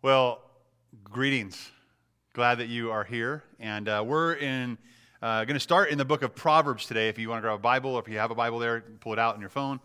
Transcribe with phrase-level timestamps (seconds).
[0.00, 0.42] Well,
[1.02, 1.72] greetings.
[2.32, 3.42] Glad that you are here.
[3.58, 4.78] And uh, we're in
[5.20, 7.08] uh, going to start in the book of Proverbs today.
[7.08, 9.12] If you want to grab a Bible, or if you have a Bible there, pull
[9.12, 9.80] it out on your phone.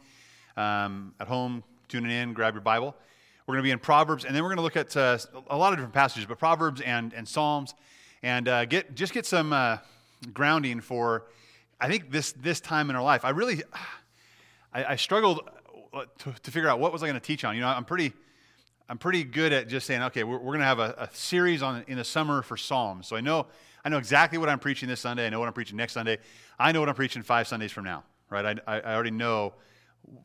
[0.55, 2.95] Um, at home, tuning in, grab your Bible.
[3.47, 5.17] We're going to be in Proverbs, and then we're going to look at uh,
[5.49, 7.73] a lot of different passages, but Proverbs and, and Psalms,
[8.21, 9.77] and uh, get just get some uh,
[10.31, 11.23] grounding for.
[11.81, 13.63] I think this this time in our life, I really,
[14.75, 15.49] I, I struggled
[15.91, 17.55] uh, to, to, figure out what was I going to teach on.
[17.55, 18.13] You know, I'm pretty
[18.89, 21.61] I'm pretty good at just saying, okay, we're, we're going to have a, a, series
[21.61, 23.07] on in the summer for Psalms.
[23.07, 23.47] So I know
[23.85, 25.25] I know exactly what I'm preaching this Sunday.
[25.25, 26.17] I know what I'm preaching next Sunday.
[26.57, 28.59] I know what I'm preaching five Sundays from now, right?
[28.65, 29.53] I, I already know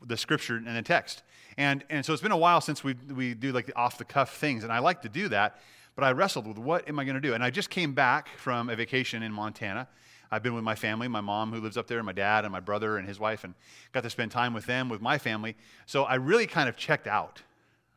[0.05, 1.23] the scripture and the text.
[1.57, 4.05] And, and so it's been a while since we, we do like the off the
[4.05, 5.59] cuff things, and I like to do that,
[5.95, 7.33] but I wrestled with what am I going to do?
[7.33, 9.87] And I just came back from a vacation in Montana.
[10.31, 12.59] I've been with my family, my mom who lives up there, my dad and my
[12.59, 13.55] brother and his wife, and
[13.91, 15.57] got to spend time with them, with my family.
[15.85, 17.41] So I really kind of checked out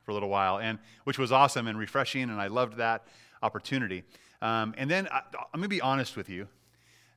[0.04, 3.06] for a little while, and which was awesome and refreshing, and I loved that
[3.42, 4.04] opportunity.
[4.40, 6.48] Um, and then I, I'm going to be honest with you.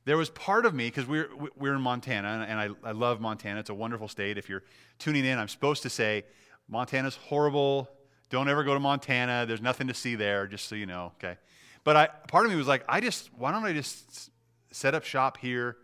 [0.04, 3.58] There was part of me, because we're, we're in Montana, and I, I love Montana.
[3.58, 4.38] It's a wonderful state.
[4.38, 4.62] If you're
[5.00, 6.24] tuning in, I'm supposed to say,
[6.68, 7.88] Montana's horrible.
[8.30, 9.46] Don't ever go to Montana.
[9.46, 11.38] There's nothing to see there, just so you know, okay?
[11.82, 14.30] But I, part of me was like, I just, why don't I just
[14.70, 15.76] set up shop here?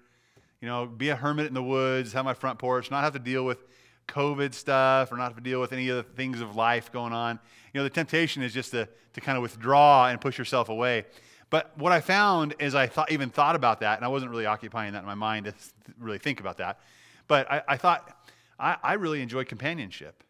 [0.60, 3.18] You know, be a hermit in the woods, have my front porch, not have to
[3.18, 3.58] deal with
[4.08, 7.12] COVID stuff or not have to deal with any of the things of life going
[7.12, 7.38] on.
[7.72, 11.06] You know, the temptation is just to, to kind of withdraw and push yourself away.
[11.50, 14.46] But what I found is I thought, even thought about that, and I wasn't really
[14.46, 15.54] occupying that in my mind to
[15.98, 16.80] really think about that.
[17.28, 18.26] But I, I thought,
[18.58, 20.24] I, I, really enjoy companionship.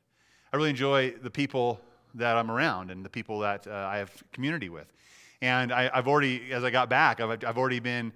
[0.53, 1.81] I really enjoy the people
[2.15, 4.93] that I'm around and the people that uh, I have community with.
[5.41, 8.13] And I, have already, as I got back, I've, I've already been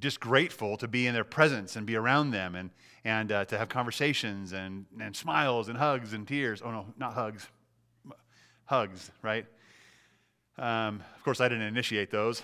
[0.00, 2.70] just grateful to be in their presence and be around them and,
[3.04, 6.62] and uh, to have conversations and, and smiles and hugs and tears.
[6.64, 7.48] Oh, no, not hugs.
[8.64, 9.44] Hugs, right?
[10.58, 12.42] Um, of course, I didn't initiate those.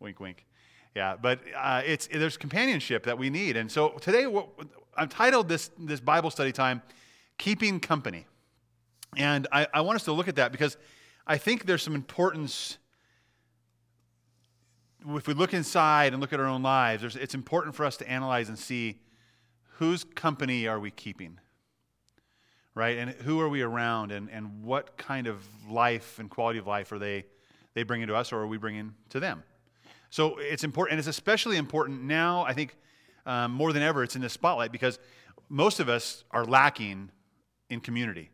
[0.00, 0.46] Wink, wink.
[0.94, 3.56] Yeah, but uh, it's, there's companionship that we need.
[3.56, 4.48] And so today, what,
[4.96, 6.80] I've titled this, this Bible study time,
[7.36, 8.26] Keeping Company.
[9.16, 10.76] And I, I want us to look at that because
[11.26, 12.78] I think there's some importance
[15.14, 18.08] if we look inside and look at our own lives, it's important for us to
[18.08, 18.98] analyze and see
[19.78, 21.38] whose company are we keeping,
[22.74, 22.96] right?
[22.98, 26.92] And who are we around, and, and what kind of life and quality of life
[26.92, 27.26] are they,
[27.74, 29.42] they bringing to us, or are we bringing to them?
[30.10, 32.76] So it's important, and it's especially important now, I think,
[33.26, 34.98] um, more than ever, it's in the spotlight because
[35.48, 37.10] most of us are lacking
[37.68, 38.30] in community.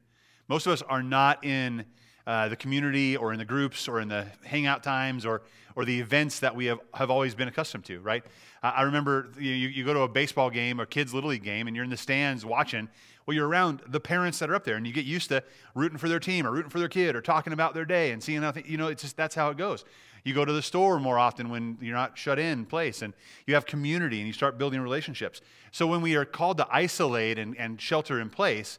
[0.48, 1.86] Most of us are not in
[2.26, 5.42] uh, the community or in the groups or in the hangout times or,
[5.74, 8.22] or the events that we have, have always been accustomed to, right?
[8.62, 11.74] I remember you, you go to a baseball game a kids' little league game and
[11.74, 12.88] you're in the stands watching.
[13.26, 15.42] Well, you're around the parents that are up there and you get used to
[15.74, 18.22] rooting for their team or rooting for their kid or talking about their day and
[18.22, 18.64] seeing nothing.
[18.66, 19.84] You know, it's just that's how it goes.
[20.24, 23.12] You go to the store more often when you're not shut in place and
[23.46, 25.40] you have community and you start building relationships.
[25.72, 28.78] So when we are called to isolate and, and shelter in place,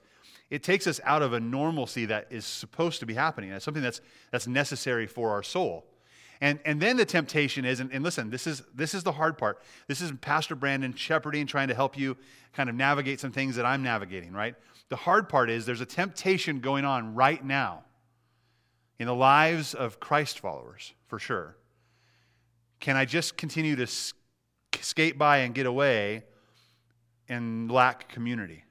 [0.50, 3.52] it takes us out of a normalcy that is supposed to be happening.
[3.52, 4.00] It's something that's,
[4.32, 5.86] that's necessary for our soul.
[6.44, 9.38] And, and then the temptation is, and, and listen, this is, this is the hard
[9.38, 9.62] part.
[9.88, 12.18] This is Pastor Brandon shepherding, trying to help you
[12.52, 14.53] kind of navigate some things that I'm navigating, right?
[14.90, 17.86] The hard part is there's a temptation going on right now
[19.00, 21.56] in the lives of Christ followers, for sure.
[22.82, 23.88] Can I just continue to
[24.82, 26.26] skate by and get away
[27.30, 28.66] and lack community?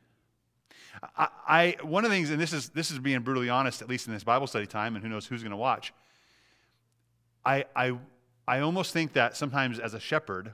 [1.17, 3.89] I, I, one of the things, and this is, this is being brutally honest, at
[3.89, 5.95] least in this Bible study time, and who knows who's going to watch.
[7.45, 7.99] I, I,
[8.47, 10.53] I almost think that sometimes as a shepherd,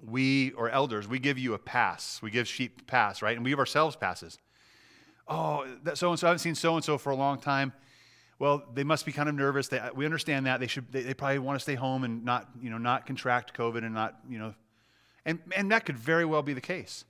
[0.00, 2.20] we or elders, we give you a pass.
[2.22, 3.36] We give sheep pass, right?
[3.36, 4.38] And we give ourselves passes.
[5.26, 7.72] Oh, that so and so, I haven't seen so and so for a long time.
[8.38, 9.68] Well, they must be kind of nervous.
[9.68, 10.60] They, we understand that.
[10.60, 10.90] They should.
[10.92, 13.94] They, they probably want to stay home and not, you know, not contract COVID and
[13.94, 14.54] not, you know,
[15.24, 17.04] and and that could very well be the case.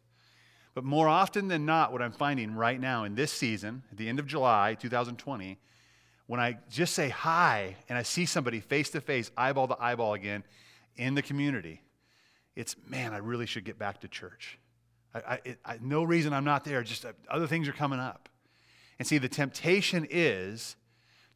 [0.75, 4.09] But more often than not, what I'm finding right now in this season, at the
[4.09, 5.59] end of July 2020,
[6.27, 10.15] when I just say hi and I see somebody face to face, eyeball to eyeball
[10.15, 10.43] again
[10.97, 11.83] in the community,
[12.57, 14.59] it's, man, I really should get back to church.
[15.15, 18.01] I, I, it, I, no reason I'm not there, just uh, other things are coming
[18.01, 18.29] up.
[18.99, 20.77] And see, the temptation is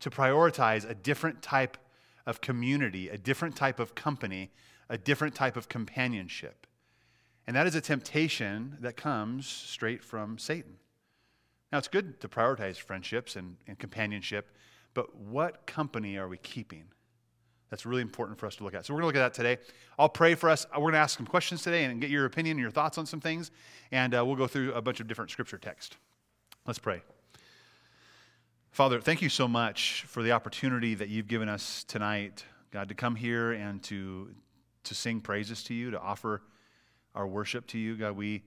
[0.00, 1.76] to prioritize a different type
[2.25, 4.50] of community, a different type of company,
[4.88, 6.67] a different type of companionship.
[7.46, 10.76] And that is a temptation that comes straight from Satan.
[11.73, 14.55] Now, it's good to prioritize friendships and, and companionship,
[14.98, 16.82] but what company are we keeping?
[17.70, 18.84] That's really important for us to look at.
[18.84, 19.62] So, we're going to look at that today.
[19.96, 20.66] I'll pray for us.
[20.74, 23.06] We're going to ask some questions today and get your opinion and your thoughts on
[23.06, 23.52] some things.
[23.92, 25.96] And uh, we'll go through a bunch of different scripture texts.
[26.66, 27.02] Let's pray.
[28.72, 32.96] Father, thank you so much for the opportunity that you've given us tonight, God, to
[32.96, 34.34] come here and to,
[34.82, 36.42] to sing praises to you, to offer
[37.14, 37.96] our worship to you.
[37.96, 38.42] God, we,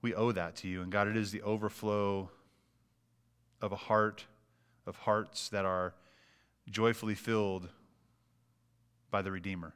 [0.00, 0.82] we owe that to you.
[0.82, 2.30] And God, it is the overflow
[3.60, 4.26] of a heart,
[4.86, 5.94] of hearts that are
[6.70, 7.68] joyfully filled
[9.10, 9.72] by the Redeemer.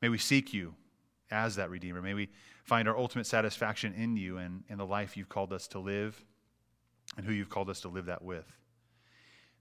[0.00, 0.74] May we seek you
[1.30, 2.00] as that Redeemer.
[2.02, 2.28] May we
[2.64, 6.24] find our ultimate satisfaction in you and in the life you've called us to live
[7.16, 8.46] and who you've called us to live that with.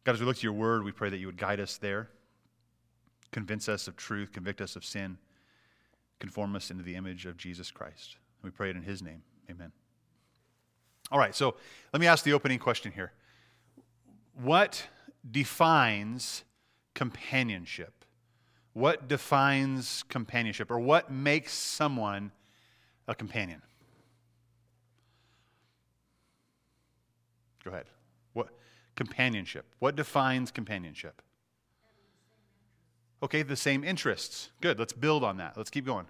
[0.04, 2.10] God, as we look to your word, we pray that you would guide us there,
[3.32, 5.18] convince us of truth, convict us of sin,
[6.20, 8.18] conform us into the image of Jesus Christ.
[8.44, 9.24] We pray it in his name.
[9.50, 9.72] Amen.
[11.12, 11.56] All right, so
[11.92, 13.12] let me ask the opening question here.
[14.42, 14.88] What
[15.30, 16.46] defines
[16.94, 18.06] companionship?
[18.72, 20.72] What defines companionship?
[20.72, 22.32] Or what makes someone
[23.08, 23.62] a companion?
[27.66, 27.88] Go ahead.
[28.32, 28.48] What
[28.96, 29.66] companionship?
[29.80, 31.22] What defines companionship?
[33.22, 34.52] Okay, the same interests.
[34.62, 34.80] Good.
[34.80, 35.58] Let's build on that.
[35.58, 36.06] Let's keep going.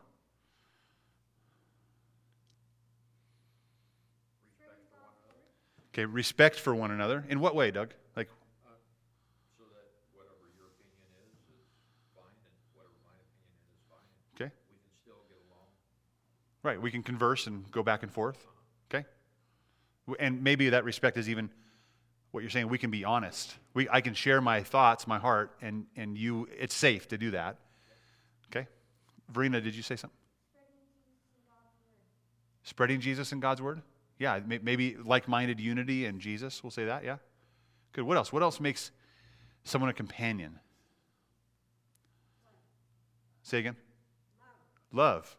[5.92, 7.26] Okay, respect for one another.
[7.30, 7.94] In what way, Doug?
[8.16, 8.78] Like Uh,
[9.58, 11.66] So that whatever your opinion is, is
[12.14, 14.06] fine, and whatever my opinion is, is fine.
[14.38, 14.54] Okay.
[14.70, 15.66] We can still get along.
[16.62, 18.46] Right, we can converse and go back and forth.
[18.94, 19.06] Okay?
[20.20, 21.50] And maybe that respect is even
[22.32, 23.56] what you're saying, we can be honest.
[23.74, 27.32] We, I can share my thoughts, my heart, and, and you, it's safe to do
[27.32, 27.58] that.
[28.48, 28.68] Okay?
[29.30, 30.18] Verena, did you say something?
[32.64, 33.82] Spreading Jesus in God's Word?
[34.20, 36.62] Yeah, maybe like minded unity in Jesus.
[36.62, 37.18] We'll say that, yeah?
[37.94, 38.04] Good.
[38.04, 38.34] What else?
[38.34, 38.92] What else makes
[39.64, 40.60] someone a companion?
[43.44, 43.78] Say again?
[44.92, 45.24] Love.
[45.24, 45.39] Okay?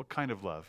[0.00, 0.66] What kind of love?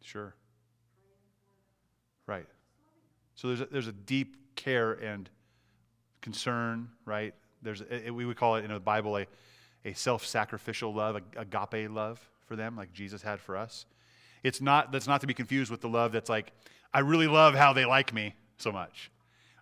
[0.00, 0.32] Sure.
[2.28, 2.46] Right.
[3.34, 5.28] So there's a, there's a deep care and
[6.20, 7.34] concern, right?
[7.62, 9.26] There's a, we would call it in the Bible a,
[9.84, 13.86] a self-sacrificial love, a, agape love for them, like Jesus had for us.
[14.44, 16.52] It's not that's not to be confused with the love that's like,
[16.92, 19.10] I really love how they like me so much,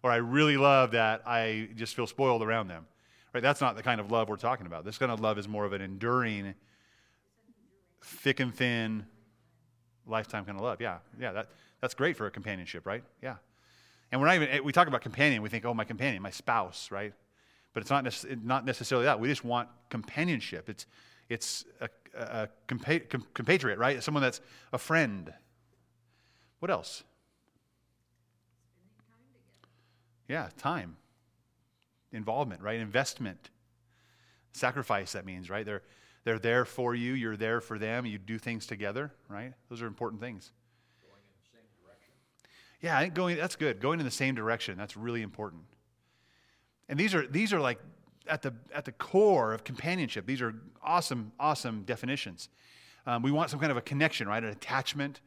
[0.03, 2.89] or I really love that I just feel spoiled around them.
[3.33, 3.43] Right?
[3.43, 4.85] That's not the kind of love we're talking about.
[4.85, 6.55] This kind of love is more of an enduring,
[8.03, 9.07] thick and thin,
[10.07, 10.81] lifetime kind of love.
[10.81, 11.49] Yeah, yeah, that,
[11.81, 13.03] that's great for a companionship, right?
[13.23, 13.37] Yeah.
[14.11, 16.31] And we're not even, eh, we talk about companion, we think, oh, my companion, my
[16.31, 17.15] spouse, right?
[17.73, 18.07] But it's not,
[18.45, 19.19] not necessarily that.
[19.19, 20.69] We just want companionship.
[20.69, 20.87] It's,
[21.31, 24.03] it's a, a, a compa- com- compatriot, right?
[24.03, 24.43] Someone that's
[24.75, 25.33] a friend.
[26.59, 27.03] What else?
[30.29, 30.97] Yeah, time.
[32.13, 32.79] Involvement, right?
[32.79, 33.51] Investment.
[34.53, 35.65] Sacrifice, that means, right?
[35.65, 35.83] They're,
[36.25, 39.53] they're there for you, you're there for them, you do things together, right?
[39.69, 40.53] Those are important things.
[41.01, 42.13] Going in the same direction.
[42.81, 43.81] Yeah, I think going that's good.
[43.81, 45.63] Going in the same direction, that's really important.
[46.89, 47.79] And these are these are like
[48.27, 50.27] at the at the core of companionship.
[50.27, 52.49] These are awesome, awesome definitions.
[53.07, 54.43] Um, we want some kind of a connection, right?
[54.43, 55.23] An attachment.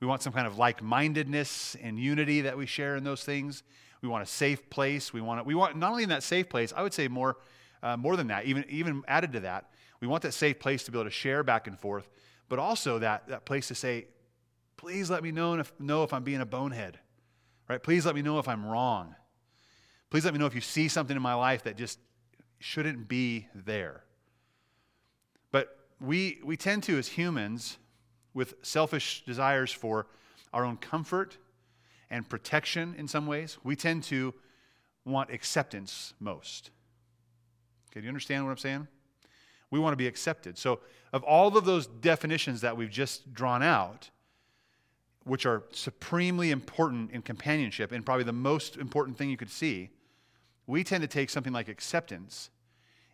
[0.00, 3.62] We want some kind of like-mindedness and unity that we share in those things.
[4.02, 5.12] We want a safe place.
[5.12, 6.72] We want it, we want not only in that safe place.
[6.74, 7.36] I would say more
[7.82, 8.44] uh, more than that.
[8.46, 9.70] Even even added to that,
[10.00, 12.08] we want that safe place to be able to share back and forth,
[12.48, 14.06] but also that that place to say,
[14.76, 16.98] please let me know if, know if I'm being a bonehead,
[17.68, 17.82] right?
[17.82, 19.14] Please let me know if I'm wrong.
[20.08, 21.98] Please let me know if you see something in my life that just
[22.58, 24.04] shouldn't be there.
[25.52, 27.78] But we, we tend to, as humans,
[28.34, 30.06] with selfish desires for
[30.52, 31.38] our own comfort
[32.10, 34.34] and protection in some ways, we tend to
[35.04, 36.70] want acceptance most.
[37.90, 38.88] Okay, do you understand what I'm saying?
[39.70, 40.58] We want to be accepted.
[40.58, 40.80] So,
[41.12, 44.10] of all of those definitions that we've just drawn out,
[45.24, 49.90] which are supremely important in companionship and probably the most important thing you could see,
[50.66, 52.50] we tend to take something like acceptance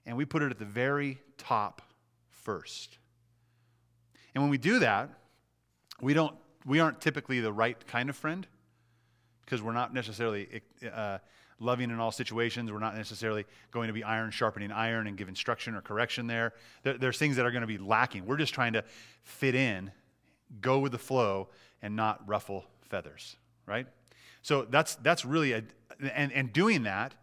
[0.04, 1.82] and we put it at the very top
[2.30, 2.98] first.
[4.34, 5.08] And when we do that,
[6.00, 6.34] we, don't,
[6.66, 8.46] we aren't typically the right kind of friend
[9.46, 10.60] because we're not necessarily
[10.92, 11.18] uh,
[11.60, 12.70] loving in all situations.
[12.70, 16.52] We're not necessarily going to be iron sharpening iron and give instruction or correction there.
[16.82, 16.98] there.
[16.98, 18.26] There's things that are going to be lacking.
[18.26, 18.84] We're just trying to
[19.22, 19.92] fit in,
[20.60, 21.48] go with the flow,
[21.80, 23.36] and not ruffle feathers,
[23.66, 23.86] right?
[24.42, 25.62] So that's, that's really, a,
[26.14, 27.14] and, and doing that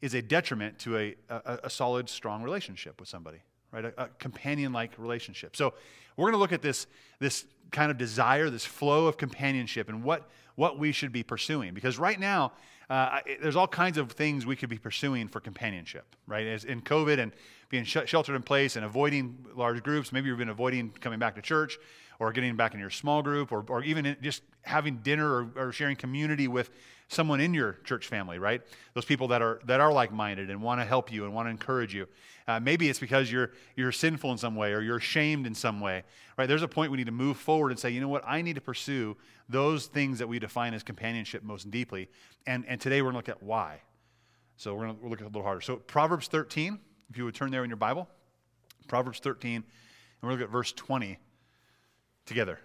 [0.00, 3.38] is a detriment to a, a, a solid, strong relationship with somebody,
[3.72, 3.84] right?
[3.84, 5.56] A, a companion like relationship.
[5.56, 5.74] So
[6.16, 6.86] we're going to look at this,
[7.18, 11.74] this kind of desire, this flow of companionship, and what, what we should be pursuing.
[11.74, 12.52] Because right now,
[12.88, 16.46] Uh, there's all kinds of things we could be pursuing for companionship, right?
[16.46, 17.32] As in COVID and
[17.68, 21.34] being sh- sheltered in place and avoiding large groups, maybe you've been avoiding coming back
[21.34, 21.78] to church
[22.20, 25.72] or getting back in your small group or, or even just having dinner or, or
[25.72, 26.70] sharing community with
[27.08, 28.62] someone in your church family, right?
[28.94, 31.46] Those people that are, that are like minded and want to help you and want
[31.46, 32.06] to encourage you.
[32.48, 35.80] Uh, maybe it's because you're, you're sinful in some way or you're ashamed in some
[35.80, 36.04] way,
[36.38, 36.46] right?
[36.46, 38.22] There's a point we need to move forward and say, you know what?
[38.24, 39.16] I need to pursue
[39.48, 42.08] those things that we define as companionship most deeply.
[42.46, 43.80] And, and today we're going to look at why.
[44.56, 45.60] So we're going to look at it a little harder.
[45.60, 46.78] So Proverbs 13,
[47.10, 48.08] if you would turn there in your Bible,
[48.86, 49.64] Proverbs 13, and
[50.22, 51.18] we're going to look at verse 20
[52.26, 52.60] together.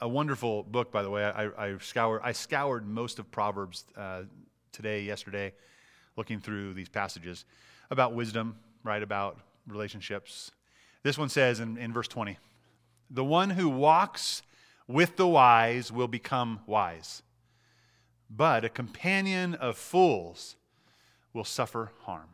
[0.00, 1.24] A, wonderful book, by the way.
[1.24, 4.22] I, I, scoured, I scoured most of Proverbs uh,
[4.70, 5.52] today, yesterday,
[6.16, 7.44] looking through these passages
[7.90, 9.02] about wisdom, right?
[9.02, 10.50] About relationships.
[11.02, 12.38] This one says in, in verse 20
[13.10, 14.42] The one who walks
[14.88, 17.22] with the wise will become wise,
[18.28, 20.56] but a companion of fools
[21.32, 22.28] will suffer harm.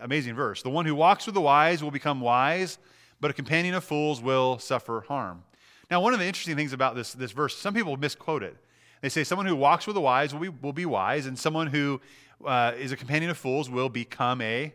[0.00, 0.62] Amazing verse.
[0.62, 2.78] The one who walks with the wise will become wise,
[3.20, 5.42] but a companion of fools will suffer harm.
[5.90, 8.56] Now, one of the interesting things about this, this verse, some people misquote it.
[9.02, 11.66] They say someone who walks with the wise will be, will be wise, and someone
[11.66, 12.00] who
[12.46, 14.72] uh, is a companion of fools will become a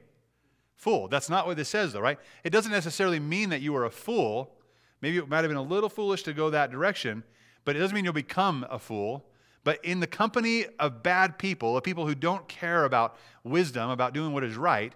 [0.75, 1.07] fool.
[1.07, 2.19] That's not what this says, though, right?
[2.43, 4.53] It doesn't necessarily mean that you are a fool.
[5.01, 7.23] Maybe it might have been a little foolish to go that direction,
[7.65, 9.25] but it doesn't mean you'll become a fool.
[9.63, 14.13] But in the company of bad people, of people who don't care about wisdom, about
[14.13, 14.93] doing what is right,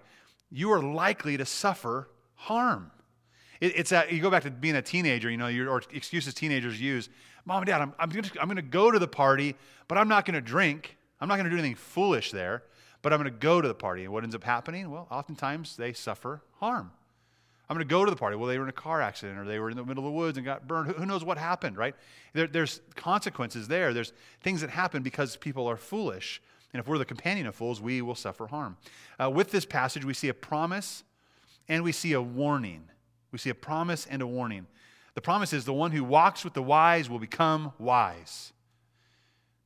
[0.50, 2.90] you are likely to suffer harm.
[3.60, 6.80] It, it's that you go back to being a teenager, you know, or excuses teenagers
[6.80, 7.08] use.
[7.44, 9.56] Mom and Dad, I'm, I'm going I'm to go to the party,
[9.88, 10.96] but I'm not going to drink.
[11.20, 12.62] I'm not going to do anything foolish there,
[13.02, 14.04] but I'm going to go to the party.
[14.04, 14.90] And what ends up happening?
[14.90, 16.92] Well, oftentimes they suffer harm.
[17.68, 18.36] I'm going to go to the party.
[18.36, 20.16] Well, they were in a car accident or they were in the middle of the
[20.16, 20.92] woods and got burned.
[20.92, 21.94] Who knows what happened, right?
[22.34, 23.94] There, there's consequences there.
[23.94, 26.42] There's things that happen because people are foolish.
[26.72, 28.76] And if we're the companion of fools, we will suffer harm.
[29.18, 31.02] Uh, with this passage, we see a promise
[31.68, 32.88] and we see a warning.
[33.30, 34.66] We see a promise and a warning.
[35.14, 38.52] The promise is the one who walks with the wise will become wise.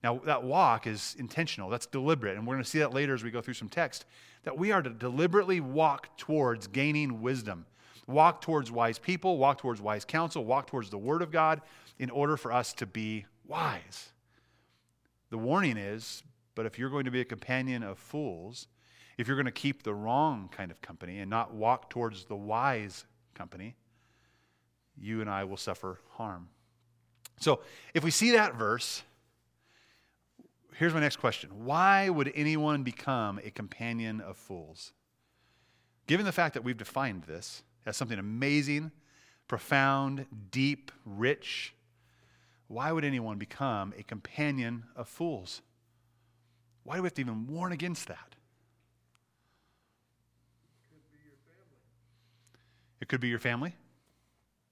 [0.02, 2.36] Now, that walk is intentional, that's deliberate.
[2.36, 4.04] And we're going to see that later as we go through some text.
[4.44, 7.66] That we are to deliberately walk towards gaining wisdom
[8.06, 11.60] walk towards wise people, walk towards wise counsel, walk towards the Word of God
[11.98, 14.12] in order for us to be wise.
[15.30, 16.22] The warning is
[16.54, 18.66] but if you're going to be a companion of fools,
[19.18, 22.34] if you're going to keep the wrong kind of company and not walk towards the
[22.34, 23.76] wise company,
[25.00, 26.48] you and I will suffer harm.
[27.38, 27.60] So,
[27.94, 29.02] if we see that verse,
[30.74, 34.92] here's my next question Why would anyone become a companion of fools?
[36.06, 38.90] Given the fact that we've defined this, as something amazing,
[39.48, 41.74] profound, deep, rich.
[42.68, 45.62] Why would anyone become a companion of fools?
[46.82, 48.34] Why do we have to even warn against that?
[53.00, 53.74] It could be your family.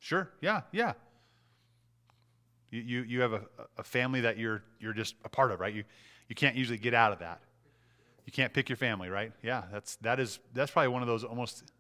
[0.05, 0.93] Sure, yeah, yeah.
[2.71, 3.41] You, you, you have a,
[3.79, 5.73] a family that you're, you're just a part of, right?
[5.73, 5.85] You,
[6.29, 7.41] you can't usually get out of that.
[8.27, 9.33] You can't pick your family, right?
[9.43, 11.73] Yeah, that's, that is, that's probably one of those almost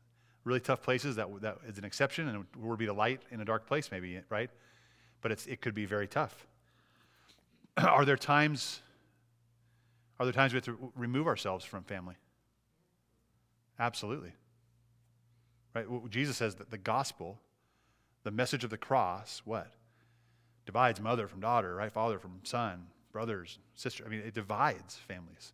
[0.45, 3.45] really tough places that, that is an exception and would be a light in a
[3.45, 4.50] dark place maybe right
[5.21, 6.47] but it's, it could be very tough
[7.78, 8.81] are there times
[10.21, 12.14] are there times we have to remove ourselves from family
[13.78, 14.33] absolutely
[15.75, 17.38] right jesus says that the gospel
[18.25, 19.73] the message of the cross what
[20.66, 25.52] divides mother from daughter right father from son brothers sister i mean it divides families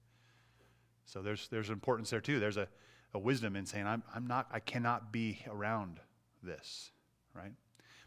[1.04, 2.68] so there's there's importance there too there's a
[3.14, 5.98] a wisdom in saying, I'm, I'm not, I cannot be around
[6.42, 6.90] this,
[7.34, 7.52] right?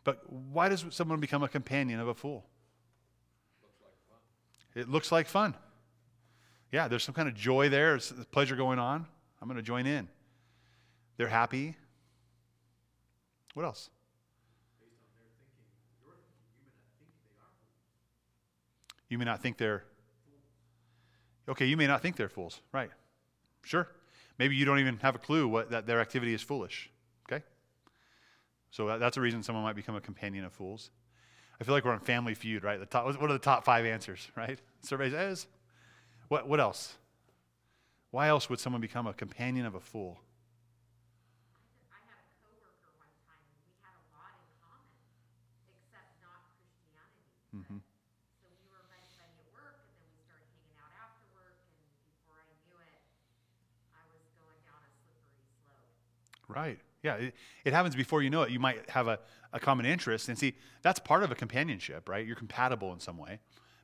[0.03, 2.45] But why does someone become a companion of a fool?
[4.75, 5.55] It looks like fun.
[6.71, 9.05] Yeah, there's some kind of joy there, there's pleasure going on.
[9.41, 10.07] I'm going to join in.
[11.17, 11.75] They're happy.
[13.53, 13.89] What else?
[19.13, 19.83] You may not think they're.
[21.47, 22.61] Okay, you may not think they're fools.
[22.71, 22.89] Right.
[23.61, 23.87] Sure.
[24.39, 26.89] Maybe you don't even have a clue what, that their activity is foolish.
[27.29, 27.43] Okay?
[28.71, 30.89] So that's a reason someone might become a companion of fools.
[31.61, 32.79] I feel like we're on Family Feud, right?
[32.79, 34.59] The top, what are the top five answers, right?
[34.81, 35.45] Survey says.
[36.29, 36.95] What, what else?
[38.09, 40.21] Why else would someone become a companion of a fool?
[41.93, 44.89] I had a coworker one time, and we had a lot in common,
[45.69, 47.29] except not Christianity.
[47.53, 47.79] Mm-hmm.
[48.41, 51.57] So we were buddy buddy at work, and then we started hanging out after work,
[51.63, 53.01] and before I knew it,
[53.93, 55.95] I was going down a slippery slope.
[56.53, 56.79] Right.
[57.01, 58.51] Yeah, it, it happens before you know it.
[58.51, 59.19] You might have a,
[59.51, 60.29] a common interest.
[60.29, 62.25] And see, that's part of a companionship, right?
[62.25, 63.39] You're compatible in some way.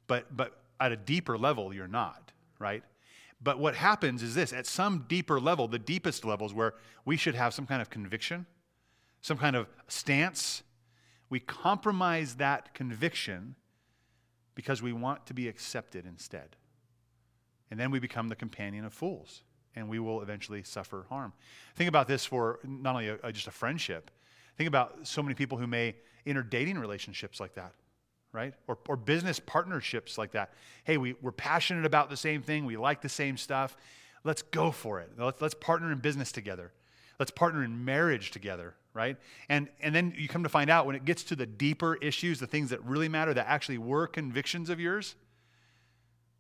[0.08, 2.84] But, but at a deeper level, you're not, right?
[3.42, 6.74] But what happens is this at some deeper level, the deepest levels where
[7.06, 8.46] we should have some kind of conviction,
[9.22, 10.64] some kind of stance,
[11.30, 13.56] we compromise that conviction
[14.56, 16.56] because we want to be accepted instead.
[17.72, 19.44] And then we become the companion of fools,
[19.80, 21.34] and we will eventually suffer harm.
[21.76, 24.12] Think about this for not only a, a, just a friendship,
[24.58, 25.96] think about so many people who may
[26.26, 27.74] enter dating relationships like that,
[28.32, 28.54] right?
[28.68, 30.54] Or, or business partnerships like that.
[30.84, 33.78] Hey, we, we're passionate about the same thing, we like the same stuff.
[34.24, 35.12] Let's go for it.
[35.18, 36.74] Let's, let's partner in business together.
[37.20, 39.18] Let's partner in marriage together, right?
[39.48, 42.40] And, and then you come to find out when it gets to the deeper issues,
[42.40, 45.16] the things that really matter, that actually were convictions of yours,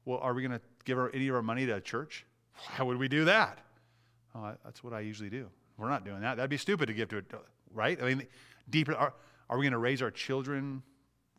[0.05, 2.25] well, are we going to give our, any of our money to a church?
[2.67, 3.59] How would we do that?
[4.35, 5.47] Oh, that's what I usually do.
[5.77, 6.35] We're not doing that.
[6.35, 7.25] That'd be stupid to give to it,
[7.73, 8.01] right?
[8.01, 8.27] I mean,
[8.69, 9.13] deeper, are,
[9.49, 10.83] are we going to raise our children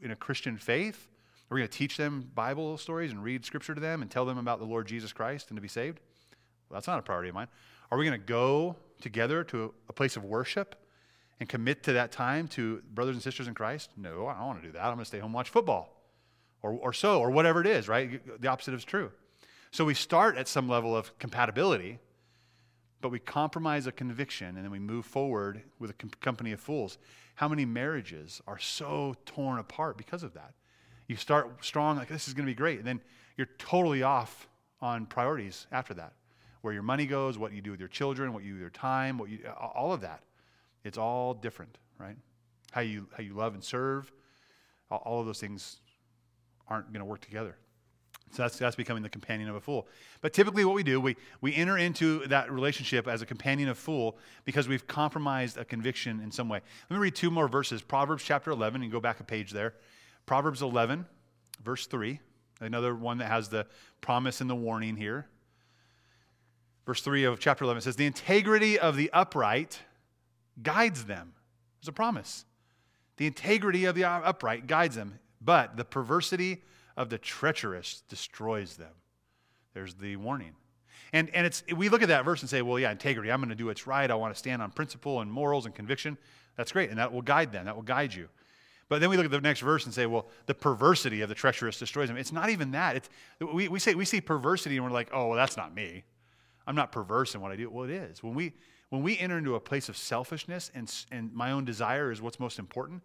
[0.00, 1.08] in a Christian faith?
[1.50, 4.24] Are we going to teach them Bible stories and read scripture to them and tell
[4.24, 6.00] them about the Lord Jesus Christ and to be saved?
[6.68, 7.48] Well, that's not a priority of mine.
[7.90, 10.76] Are we going to go together to a place of worship
[11.40, 13.90] and commit to that time to brothers and sisters in Christ?
[13.96, 14.84] No, I don't want to do that.
[14.84, 16.00] I'm going to stay home and watch football
[16.62, 18.20] or, or so, or whatever it is, right?
[18.40, 19.10] The opposite is true.
[19.72, 21.98] So we start at some level of compatibility,
[23.00, 26.98] but we compromise a conviction and then we move forward with a company of fools.
[27.36, 30.54] How many marriages are so torn apart because of that?
[31.06, 33.00] You start strong, like this is going to be great, and then
[33.36, 34.48] you're totally off
[34.80, 36.12] on priorities after that.
[36.62, 38.70] Where your money goes, what you do with your children, what you do with your
[38.70, 40.22] time, what you, all of that.
[40.84, 42.16] It's all different, right?
[42.70, 44.12] How you, how you love and serve,
[44.90, 45.80] all of those things
[46.68, 47.56] aren't going to work together.
[48.32, 49.88] So that's, that's becoming the companion of a fool.
[50.20, 53.76] But typically, what we do, we, we enter into that relationship as a companion of
[53.76, 56.60] fool because we've compromised a conviction in some way.
[56.88, 59.74] Let me read two more verses Proverbs chapter 11, and go back a page there.
[60.26, 61.06] Proverbs 11,
[61.64, 62.20] verse 3,
[62.60, 63.66] another one that has the
[64.00, 65.26] promise and the warning here.
[66.86, 69.80] Verse 3 of chapter 11 says, The integrity of the upright
[70.62, 71.32] guides them.
[71.80, 72.44] There's a promise.
[73.16, 76.62] The integrity of the upright guides them, but the perversity
[77.00, 78.92] of the treacherous destroys them.
[79.72, 80.52] There's the warning.
[81.14, 83.32] And, and it's, we look at that verse and say, well, yeah, integrity.
[83.32, 84.10] I'm going to do what's right.
[84.10, 86.18] I want to stand on principle and morals and conviction.
[86.56, 86.90] That's great.
[86.90, 88.28] And that will guide them, that will guide you.
[88.90, 91.34] But then we look at the next verse and say, well, the perversity of the
[91.34, 92.18] treacherous destroys them.
[92.18, 92.96] It's not even that.
[92.96, 93.08] It's,
[93.40, 96.04] we, we, say, we see perversity and we're like, oh, well, that's not me.
[96.66, 97.70] I'm not perverse in what I do.
[97.70, 98.22] Well, it is.
[98.22, 98.52] When we,
[98.90, 102.38] when we enter into a place of selfishness and, and my own desire is what's
[102.38, 103.02] most important,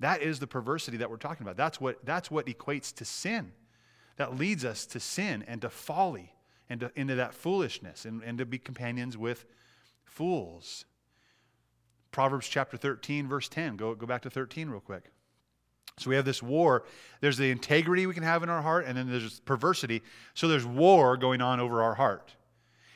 [0.00, 1.56] that is the perversity that we're talking about.
[1.56, 3.52] That's what, that's what equates to sin.
[4.16, 6.34] That leads us to sin and to folly
[6.68, 9.44] and to, into that foolishness and, and to be companions with
[10.04, 10.84] fools.
[12.10, 13.76] Proverbs chapter 13, verse 10.
[13.76, 15.04] Go, go back to 13 real quick.
[15.98, 16.84] So we have this war.
[17.20, 20.02] There's the integrity we can have in our heart, and then there's perversity.
[20.34, 22.34] So there's war going on over our heart.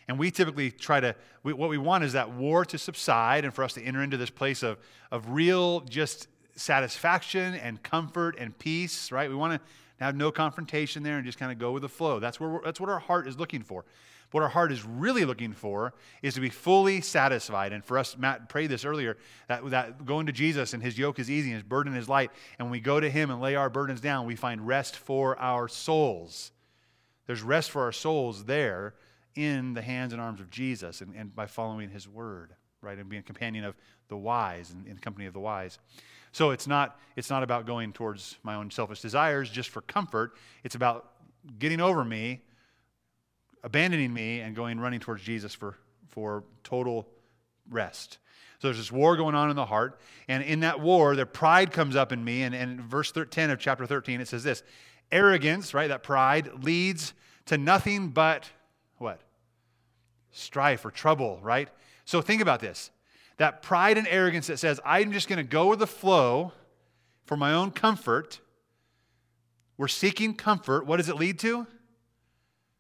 [0.08, 3.54] And we typically try to, we, what we want is that war to subside and
[3.54, 4.78] for us to enter into this place of,
[5.10, 9.28] of real just satisfaction and comfort and peace, right?
[9.28, 12.18] We want to have no confrontation there and just kind of go with the flow.
[12.18, 13.84] That's, where that's what our heart is looking for.
[14.32, 17.72] What our heart is really looking for is to be fully satisfied.
[17.72, 21.18] And for us, Matt prayed this earlier, that, that going to Jesus and his yoke
[21.18, 22.30] is easy and his burden is light.
[22.58, 25.38] And when we go to him and lay our burdens down, we find rest for
[25.38, 26.50] our souls.
[27.26, 28.94] There's rest for our souls there
[29.34, 32.98] in the hands and arms of Jesus and, and by following his word, right?
[32.98, 33.76] And being a companion of
[34.08, 35.78] the wise and in company of the wise.
[36.32, 40.34] So it's not, it's not about going towards my own selfish desires just for comfort.
[40.64, 41.10] It's about
[41.58, 42.40] getting over me,
[43.62, 47.06] abandoning me, and going running towards Jesus for, for total
[47.70, 48.18] rest.
[48.60, 50.00] So there's this war going on in the heart.
[50.28, 52.42] And in that war, their pride comes up in me.
[52.42, 54.62] And, and in verse 10 of chapter 13, it says this
[55.10, 55.88] arrogance, right?
[55.88, 57.12] That pride leads
[57.46, 58.48] to nothing but
[58.98, 59.20] what?
[60.30, 61.68] Strife or trouble, right?
[62.04, 62.90] So think about this
[63.42, 66.52] that pride and arrogance that says, I'm just going to go with the flow
[67.24, 68.38] for my own comfort.
[69.76, 70.86] We're seeking comfort.
[70.86, 71.66] What does it lead to?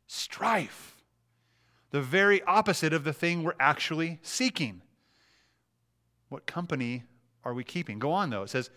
[0.06, 0.94] Strife.
[1.90, 4.82] The very opposite of the thing we're actually seeking.
[6.28, 7.02] What company
[7.44, 7.98] are we keeping?
[7.98, 8.44] Go on, though.
[8.44, 8.70] It says,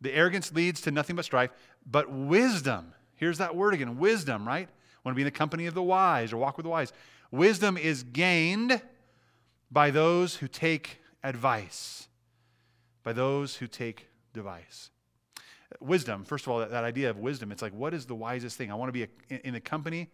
[0.00, 1.52] the arrogance leads to nothing but strife,
[1.86, 2.94] but wisdom.
[3.14, 4.68] Here's that word again wisdom, right?
[5.04, 6.92] Want to be in the company of the wise or walk with the wise.
[7.30, 8.82] Wisdom is gained
[9.70, 12.08] by those who take advice
[13.02, 14.90] by those who take device.
[15.80, 18.56] Wisdom, first of all, that, that idea of wisdom, it's like, what is the wisest
[18.56, 18.70] thing?
[18.70, 20.10] I want to be a, in the company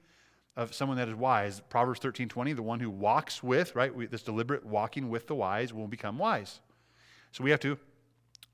[0.57, 1.61] of someone that is wise.
[1.69, 5.35] Proverbs 13 20, the one who walks with, right, we, this deliberate walking with the
[5.35, 6.61] wise will become wise.
[7.33, 7.79] So we have to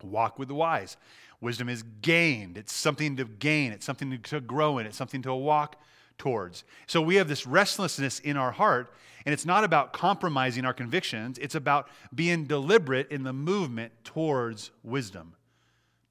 [0.02, 0.96] walk with the wise.
[1.40, 5.34] Wisdom is gained, it's something to gain, it's something to grow in, it's something to
[5.34, 5.76] walk
[6.18, 6.64] towards.
[6.86, 8.92] So we have this restlessness in our heart,
[9.26, 14.70] and it's not about compromising our convictions, it's about being deliberate in the movement towards
[14.82, 15.34] wisdom,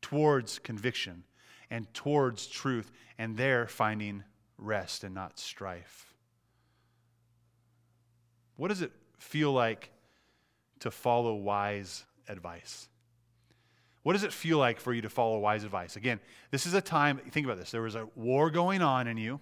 [0.01, 1.23] towards conviction,
[1.69, 4.23] and towards truth, and there finding
[4.57, 6.13] rest and not strife.
[8.55, 9.89] What does it feel like
[10.79, 12.87] to follow wise advice?
[14.03, 15.95] What does it feel like for you to follow wise advice?
[15.95, 16.19] Again,
[16.51, 17.71] this is a time, think about this.
[17.71, 19.39] There was a war going on in you.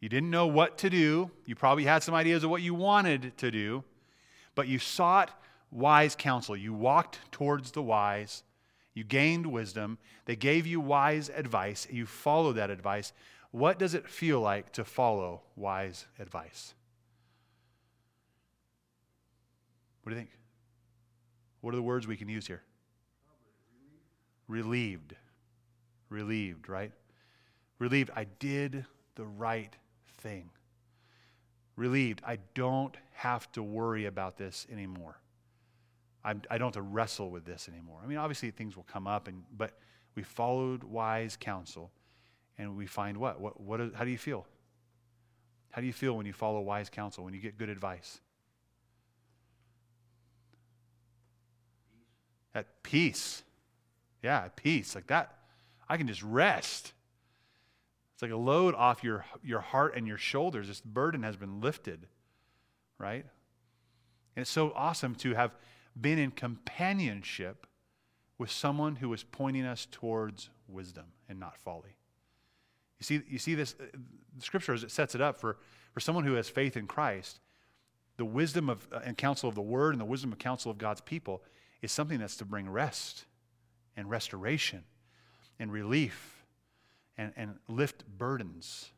[0.00, 1.30] You didn't know what to do.
[1.44, 3.82] You probably had some ideas of what you wanted to do,
[4.54, 5.30] but you sought
[5.70, 6.56] wise counsel.
[6.56, 8.44] You walked towards the wise.
[8.94, 9.98] You gained wisdom.
[10.24, 11.86] They gave you wise advice.
[11.90, 13.12] You followed that advice.
[13.50, 16.74] What does it feel like to follow wise advice?
[20.02, 20.38] What do you think?
[21.60, 22.62] What are the words we can use here?
[24.46, 25.14] Relieved.
[26.08, 26.92] Relieved, right?
[27.78, 28.10] Relieved.
[28.14, 28.84] I did
[29.16, 29.76] the right
[30.18, 30.50] thing.
[31.76, 32.22] Relieved.
[32.26, 35.20] I don't have to worry about this anymore.
[36.24, 38.00] I'm, I do not have to wrestle with this anymore.
[38.02, 39.78] I mean, obviously things will come up, and, but
[40.14, 41.92] we followed wise counsel,
[42.58, 43.40] and we find what?
[43.40, 44.46] What, what is, how do you feel?
[45.70, 48.20] How do you feel when you follow wise counsel, when you get good advice?
[52.54, 53.42] At peace.
[54.22, 54.94] Yeah, at peace.
[54.94, 55.38] Like that.
[55.88, 56.92] I can just rest.
[58.18, 60.66] It's like a load off your, your heart and your shoulders.
[60.66, 62.08] This burden has been lifted,
[62.98, 63.24] right?
[64.34, 65.52] And it's so awesome to have
[66.00, 67.64] been in companionship
[68.36, 71.94] with someone who is pointing us towards wisdom and not folly.
[72.98, 73.84] You see, you see this, uh,
[74.36, 75.56] the scripture as it sets it up for,
[75.92, 77.38] for someone who has faith in Christ,
[78.16, 80.78] the wisdom of, uh, and counsel of the word and the wisdom and counsel of
[80.78, 81.44] God's people
[81.82, 83.26] is something that's to bring rest
[83.96, 84.82] and restoration
[85.60, 86.37] and relief
[87.18, 88.90] and, and lift burdens.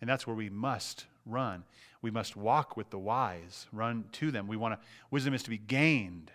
[0.00, 1.64] And that's where we must run.
[2.00, 4.46] We must walk with the wise, run to them.
[4.46, 6.30] We want to, wisdom is to be gained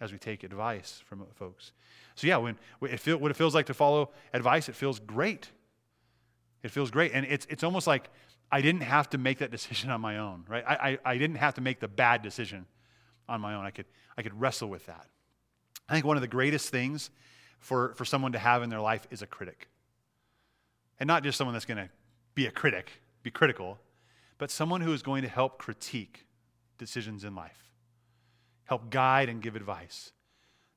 [0.00, 1.72] as we take advice from folks.
[2.14, 5.50] So, yeah, when it feel, what it feels like to follow advice, it feels great.
[6.62, 7.12] It feels great.
[7.12, 8.08] And it's, it's almost like
[8.50, 10.64] I didn't have to make that decision on my own, right?
[10.66, 12.66] I, I, I didn't have to make the bad decision
[13.28, 13.64] on my own.
[13.64, 15.06] I could, I could wrestle with that.
[15.88, 17.10] I think one of the greatest things
[17.58, 19.68] for, for someone to have in their life is a critic.
[21.00, 21.88] And not just someone that's going to
[22.34, 22.90] be a critic,
[23.22, 23.78] be critical,
[24.38, 26.26] but someone who is going to help critique
[26.78, 27.70] decisions in life,
[28.64, 30.12] help guide and give advice.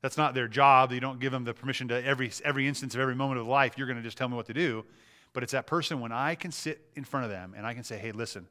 [0.01, 0.91] That's not their job.
[0.91, 3.77] You don't give them the permission to every, every instance of every moment of life,
[3.77, 4.85] you're going to just tell me what to do.
[5.33, 7.83] But it's that person when I can sit in front of them and I can
[7.83, 8.47] say, hey, listen,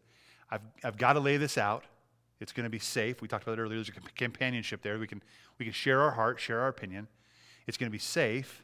[0.51, 1.85] I've, I've got to lay this out.
[2.41, 3.23] It's going to be safe.
[3.23, 3.77] We talked about it earlier.
[3.77, 4.99] There's a companionship there.
[4.99, 5.23] We can,
[5.59, 7.09] we can share our heart, share our opinion.
[7.67, 8.63] It's going to be safe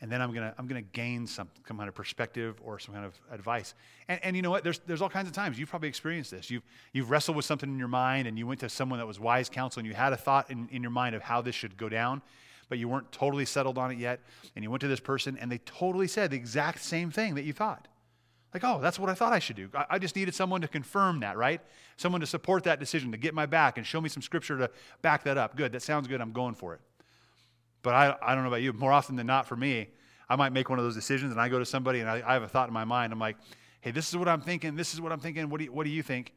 [0.00, 3.04] and then I'm gonna I'm gonna gain some, some kind of perspective or some kind
[3.04, 3.74] of advice.
[4.08, 4.64] And, and you know what?
[4.64, 6.50] There's there's all kinds of times you've probably experienced this.
[6.50, 9.20] You've you've wrestled with something in your mind, and you went to someone that was
[9.20, 11.76] wise counsel, and you had a thought in, in your mind of how this should
[11.76, 12.22] go down,
[12.68, 14.20] but you weren't totally settled on it yet.
[14.56, 17.44] And you went to this person, and they totally said the exact same thing that
[17.44, 17.86] you thought.
[18.54, 19.68] Like, oh, that's what I thought I should do.
[19.74, 21.60] I, I just needed someone to confirm that, right?
[21.96, 24.70] Someone to support that decision, to get my back and show me some scripture to
[25.02, 25.56] back that up.
[25.56, 26.20] Good, that sounds good.
[26.20, 26.80] I'm going for it.
[27.82, 28.72] But I, I don't know about you.
[28.72, 29.88] More often than not, for me,
[30.28, 32.34] I might make one of those decisions and I go to somebody and I, I
[32.34, 33.12] have a thought in my mind.
[33.12, 33.36] I'm like,
[33.80, 34.76] hey, this is what I'm thinking.
[34.76, 35.48] This is what I'm thinking.
[35.50, 36.32] What do you, what do you think?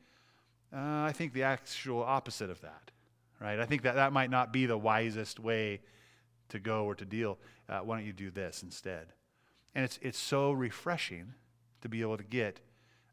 [0.74, 2.92] Uh, I think the actual opposite of that,
[3.40, 3.60] right?
[3.60, 5.82] I think that that might not be the wisest way
[6.50, 7.38] to go or to deal.
[7.70, 9.08] Uh, why don't you do this instead?
[9.76, 11.34] And it's, it's so refreshing
[11.82, 12.62] to be able to get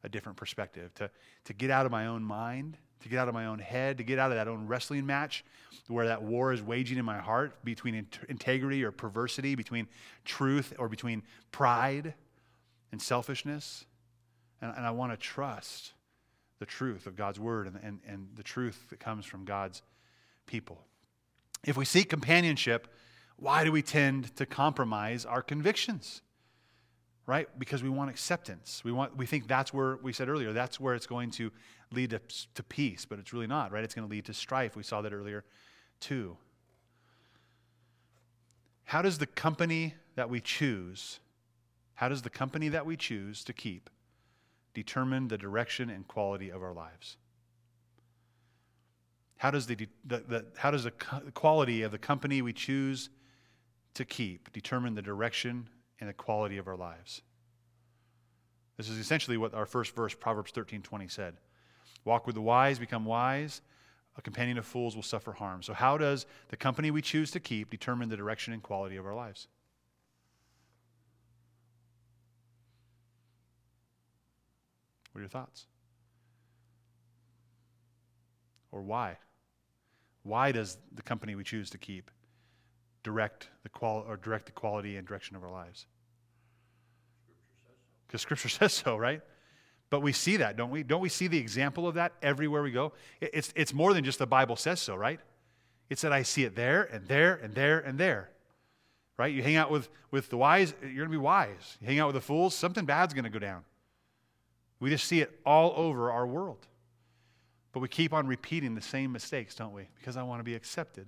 [0.03, 1.11] a different perspective, to,
[1.45, 4.05] to get out of my own mind to get out of my own head, to
[4.05, 5.45] get out of that own wrestling match
[5.89, 9.89] where that war is waging in my heart between in- integrity or perversity, between
[10.25, 12.15] truth or between pride
[12.93, 13.85] and selfishness.
[14.63, 15.93] And, and I want to trust
[16.61, 19.83] the truth of God's word and, and, and the truth that comes from God's
[20.47, 20.85] people.
[21.65, 22.87] If we seek companionship,
[23.37, 26.23] why do we tend to compromise our convictions?
[27.31, 27.49] right?
[27.61, 28.83] Because we want acceptance.
[28.83, 31.53] We, want, we think that's where, we said earlier, that's where it's going to
[31.93, 32.21] lead to,
[32.55, 33.85] to peace, but it's really not, right?
[33.85, 34.77] It's going to lead to strife.
[34.77, 35.45] We saw that earlier,
[35.99, 36.37] too.
[38.85, 41.21] How does the company that we choose,
[41.95, 43.91] how does the company that we choose to keep
[44.75, 47.17] determine the direction and quality of our lives?
[49.37, 53.09] How does the, the, the how does the quality of the company we choose
[53.95, 55.69] to keep determine the direction
[56.01, 57.23] and the quality of our lives.
[58.77, 61.37] This is essentially what our first verse, Proverbs 13:20 said.
[62.05, 63.63] Walk with the wise, become wise.
[64.17, 65.63] A companion of fools will suffer harm.
[65.63, 69.07] So, how does the company we choose to keep determine the direction and quality of
[69.07, 69.49] our lives?
[75.13, 75.67] What are your thoughts?
[78.73, 79.19] Or why?
[80.23, 82.11] Why does the company we choose to keep
[83.03, 85.87] direct the qual or direct the quality and direction of our lives?
[88.07, 89.23] Because Scripture says so, right?
[89.91, 90.85] But we see that, don't we?
[90.85, 92.93] Don't we see the example of that everywhere we go?
[93.21, 95.21] It's, it's more than just the Bible says so, right?
[95.91, 98.31] It's that I see it there and there and there and there.
[99.19, 99.35] Right?
[99.35, 101.77] You hang out with, with the wise, you're going to be wise.
[101.81, 103.65] You hang out with the fools, something bad's going to go down.
[104.79, 106.67] We just see it all over our world.
[107.73, 109.89] But we keep on repeating the same mistakes, don't we?
[109.99, 111.07] Because I want to be accepted.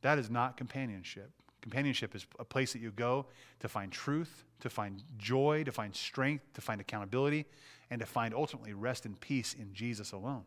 [0.00, 1.30] That is not companionship.
[1.66, 3.26] Companionship is a place that you go
[3.58, 7.44] to find truth, to find joy, to find strength, to find accountability,
[7.90, 10.44] and to find ultimately rest and peace in Jesus alone.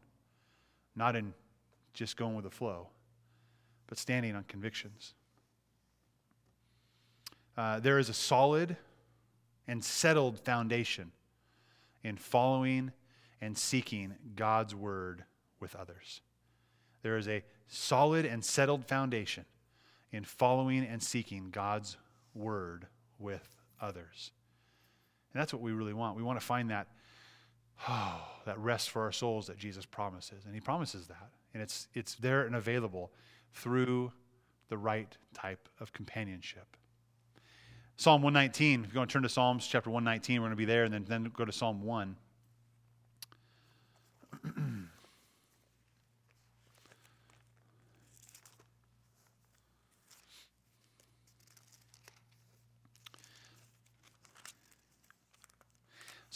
[0.95, 1.33] Not in
[1.93, 2.87] just going with the flow,
[3.87, 5.13] but standing on convictions.
[7.57, 8.77] Uh, there is a solid
[9.67, 11.11] and settled foundation
[12.01, 12.93] in following
[13.41, 15.25] and seeking God's word
[15.59, 16.21] with others.
[17.01, 19.43] There is a solid and settled foundation
[20.11, 21.97] in following and seeking God's
[22.33, 23.47] word with
[23.81, 24.31] others.
[25.33, 26.17] And that's what we really want.
[26.17, 26.87] We want to find that,
[27.87, 30.45] oh, that rest for our souls that Jesus promises.
[30.45, 31.29] And he promises that.
[31.53, 33.11] And it's, it's there and available
[33.53, 34.11] through
[34.69, 36.77] the right type of companionship.
[37.97, 40.65] Psalm 119, if you want to turn to Psalms chapter 119, we're going to be
[40.65, 42.15] there and then, then go to Psalm 1.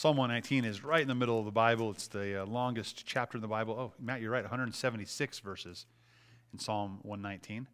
[0.03, 1.89] Psalm 119 is right in the middle of the Bible.
[1.89, 3.73] It's the uh, longest chapter in the Bible.
[3.79, 5.85] Oh, Matt, you're right, 176 verses
[6.51, 7.67] in Psalm 119.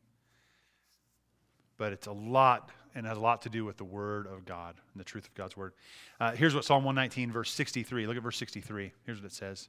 [1.78, 4.76] But it's a lot and has a lot to do with the Word of God
[4.94, 5.74] and the truth of God's Word.
[6.20, 8.06] Uh, here's what Psalm 119, verse 63.
[8.06, 8.94] Look at verse 63.
[9.08, 9.68] Here's what it says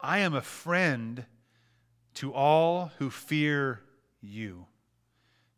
[0.00, 1.26] I am a friend
[2.14, 3.82] to all who fear
[4.20, 4.66] you,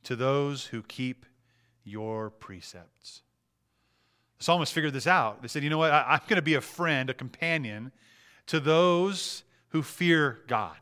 [0.03, 1.25] to those who keep
[1.83, 3.23] your precepts.
[4.39, 5.43] The psalmist figured this out.
[5.43, 5.93] They said, you know what?
[5.93, 7.93] I, am going to be a friend, a companion
[8.47, 10.77] to those who fear God.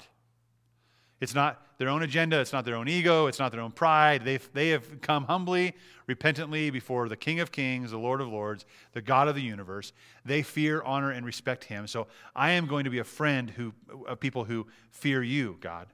[1.20, 4.24] It's not their own agenda, it's not their own ego, it's not their own pride.
[4.24, 5.74] They've, they have come humbly,
[6.06, 9.92] repentantly before the King of Kings, the Lord of Lords, the God of the universe.
[10.24, 11.86] They fear, honor, and respect Him.
[11.86, 13.72] So I am going to be a friend who,
[14.06, 15.88] of people who fear you, God,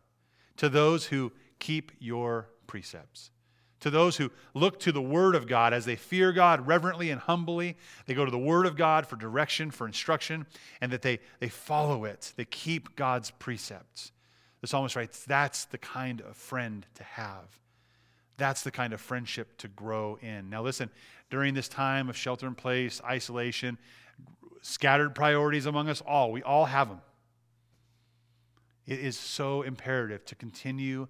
[0.56, 3.30] to those who keep your precepts
[3.80, 7.20] to those who look to the Word of God as they fear God reverently and
[7.20, 7.76] humbly.
[8.06, 10.46] They go to the Word of God for direction, for instruction,
[10.80, 12.32] and that they, they follow it.
[12.36, 14.12] They keep God's precepts.
[14.60, 17.58] The psalmist writes, That's the kind of friend to have.
[18.36, 20.48] That's the kind of friendship to grow in.
[20.50, 20.90] Now, listen,
[21.30, 23.78] during this time of shelter in place, isolation,
[24.62, 27.00] scattered priorities among us all, we all have them.
[28.86, 31.08] It is so imperative to continue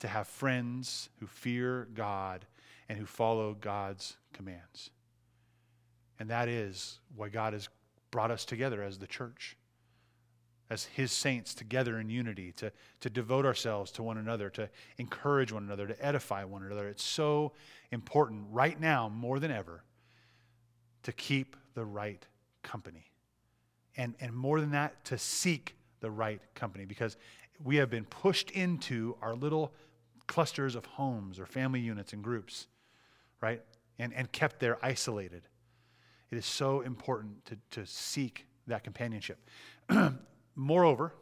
[0.00, 2.46] to have friends who fear God
[2.88, 4.90] and who follow God's commands.
[6.18, 7.68] And that is why God has
[8.10, 9.56] brought us together as the church,
[10.68, 15.52] as His saints together in unity, to, to devote ourselves to one another, to encourage
[15.52, 16.88] one another, to edify one another.
[16.88, 17.52] It's so
[17.90, 19.82] important right now, more than ever,
[21.04, 22.24] to keep the right
[22.62, 23.10] company.
[23.96, 27.16] And, and more than that, to seek the right company because
[27.62, 29.72] we have been pushed into our little
[30.30, 32.68] clusters of homes or family units and groups,
[33.40, 33.60] right?
[33.98, 35.42] And, and kept there isolated.
[36.30, 39.38] It is so important to, to seek that companionship.
[40.54, 41.12] Moreover,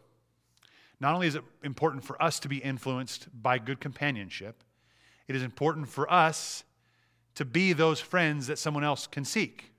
[1.00, 4.62] not only is it important for us to be influenced by good companionship,
[5.26, 6.64] it is important for us
[7.34, 9.72] to be those friends that someone else can seek.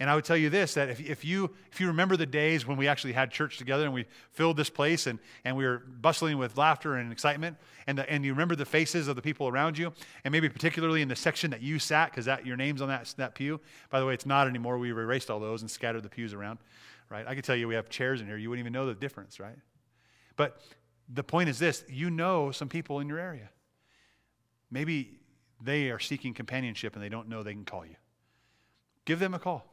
[0.00, 2.66] And I would tell you this that if, if, you, if you remember the days
[2.66, 5.84] when we actually had church together and we filled this place and, and we were
[6.00, 9.46] bustling with laughter and excitement, and, the, and you remember the faces of the people
[9.46, 9.92] around you,
[10.24, 13.14] and maybe particularly in the section that you sat, because that, your name's on that,
[13.18, 13.60] that pew.
[13.90, 14.78] By the way, it's not anymore.
[14.78, 16.58] We erased all those and scattered the pews around,
[17.08, 17.24] right?
[17.26, 18.36] I could tell you we have chairs in here.
[18.36, 19.56] You wouldn't even know the difference, right?
[20.36, 20.60] But
[21.08, 23.50] the point is this you know some people in your area.
[24.72, 25.20] Maybe
[25.62, 27.94] they are seeking companionship and they don't know they can call you.
[29.04, 29.64] Give them a call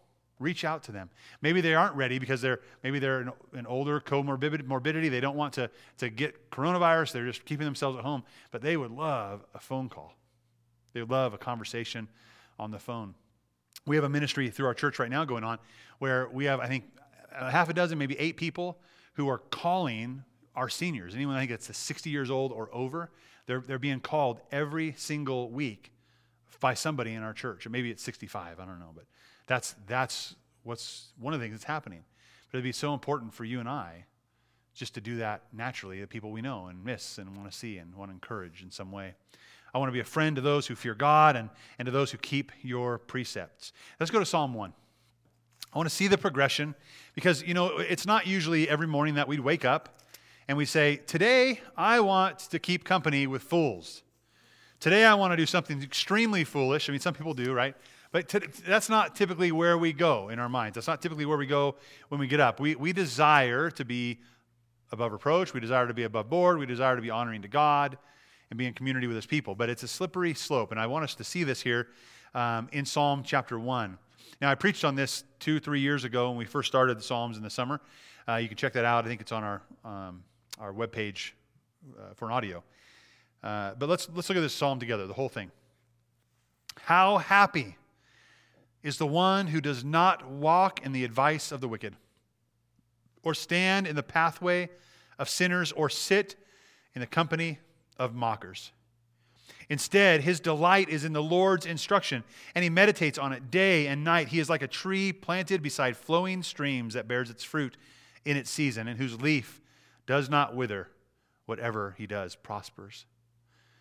[0.41, 1.09] Reach out to them.
[1.41, 5.09] Maybe they aren't ready because they're maybe they're an, an older comorbidity.
[5.09, 7.13] They don't want to, to get coronavirus.
[7.13, 8.23] They're just keeping themselves at home.
[8.51, 10.15] But they would love a phone call.
[10.93, 12.07] They would love a conversation
[12.59, 13.15] on the phone.
[13.85, 15.57] we have a ministry through our church right now going on
[15.99, 16.85] where we have, I think,
[17.31, 18.79] a half a dozen, maybe eight people
[19.13, 20.23] who are calling
[20.55, 21.15] our seniors.
[21.15, 23.09] Anyone I think that's 60 years old or over,
[23.45, 25.91] they're, they're being called every single week
[26.59, 27.65] by somebody in our church.
[27.65, 28.91] Or maybe it's 65, I don't know.
[28.95, 29.05] But
[29.51, 32.05] that's, that's what's one of the things that's happening.
[32.49, 34.05] But it'd be so important for you and I
[34.73, 37.77] just to do that naturally, the people we know and miss and want to see
[37.77, 39.13] and want to encourage in some way.
[39.73, 42.11] I want to be a friend to those who fear God and, and to those
[42.11, 43.73] who keep your precepts.
[43.99, 44.71] Let's go to Psalm 1.
[45.73, 46.73] I want to see the progression
[47.13, 49.99] because, you know, it's not usually every morning that we'd wake up
[50.47, 54.03] and we say, Today I want to keep company with fools.
[54.79, 56.87] Today I want to do something extremely foolish.
[56.87, 57.75] I mean, some people do, right?
[58.11, 60.75] But t- that's not typically where we go in our minds.
[60.75, 61.75] That's not typically where we go
[62.09, 62.59] when we get up.
[62.59, 64.19] We, we desire to be
[64.91, 65.53] above reproach.
[65.53, 66.57] We desire to be above board.
[66.57, 67.97] We desire to be honoring to God
[68.49, 69.55] and be in community with his people.
[69.55, 70.71] But it's a slippery slope.
[70.71, 71.87] And I want us to see this here
[72.35, 73.97] um, in Psalm chapter 1.
[74.41, 77.37] Now, I preached on this two, three years ago when we first started the Psalms
[77.37, 77.79] in the summer.
[78.27, 79.05] Uh, you can check that out.
[79.05, 80.23] I think it's on our, um,
[80.59, 81.31] our webpage
[81.97, 82.63] uh, for an audio.
[83.43, 85.51] Uh, but let's, let's look at this psalm together, the whole thing.
[86.83, 87.75] How happy
[88.83, 91.95] is the one who does not walk in the advice of the wicked,
[93.23, 94.69] or stand in the pathway
[95.19, 96.35] of sinners, or sit
[96.95, 97.59] in the company
[97.97, 98.71] of mockers.
[99.69, 102.23] Instead, his delight is in the Lord's instruction,
[102.55, 104.27] and he meditates on it day and night.
[104.27, 107.77] He is like a tree planted beside flowing streams that bears its fruit
[108.25, 109.61] in its season, and whose leaf
[110.05, 110.89] does not wither.
[111.45, 113.05] Whatever he does prospers.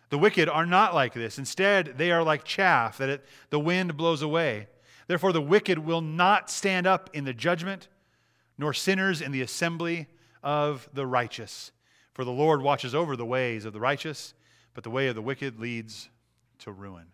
[0.09, 1.37] The wicked are not like this.
[1.37, 4.67] Instead, they are like chaff that it, the wind blows away.
[5.07, 7.87] Therefore, the wicked will not stand up in the judgment,
[8.57, 10.07] nor sinners in the assembly
[10.43, 11.71] of the righteous.
[12.13, 14.33] For the Lord watches over the ways of the righteous,
[14.73, 16.09] but the way of the wicked leads
[16.59, 17.05] to ruin.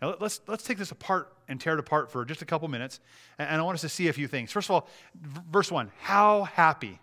[0.00, 3.00] Now, let's, let's take this apart and tear it apart for just a couple minutes.
[3.38, 4.50] And I want us to see a few things.
[4.50, 6.98] First of all, verse 1 How happy.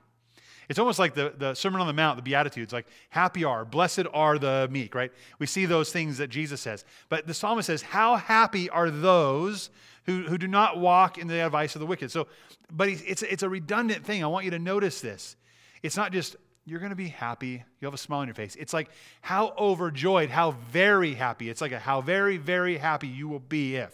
[0.70, 4.06] It's almost like the, the Sermon on the Mount, the Beatitudes, like happy are, blessed
[4.14, 5.12] are the meek, right?
[5.40, 6.84] We see those things that Jesus says.
[7.10, 9.70] But the psalmist says, How happy are those
[10.08, 12.12] who, who do not walk in the advice of the wicked.
[12.12, 12.28] So,
[12.72, 14.24] but it's, it's a redundant thing.
[14.24, 15.36] I want you to notice this.
[15.84, 17.64] It's not just you're going to be happy.
[17.80, 18.56] You'll have a smile on your face.
[18.56, 18.90] It's like
[19.22, 21.50] how overjoyed, how very happy.
[21.50, 23.94] It's like a how very, very happy you will be if.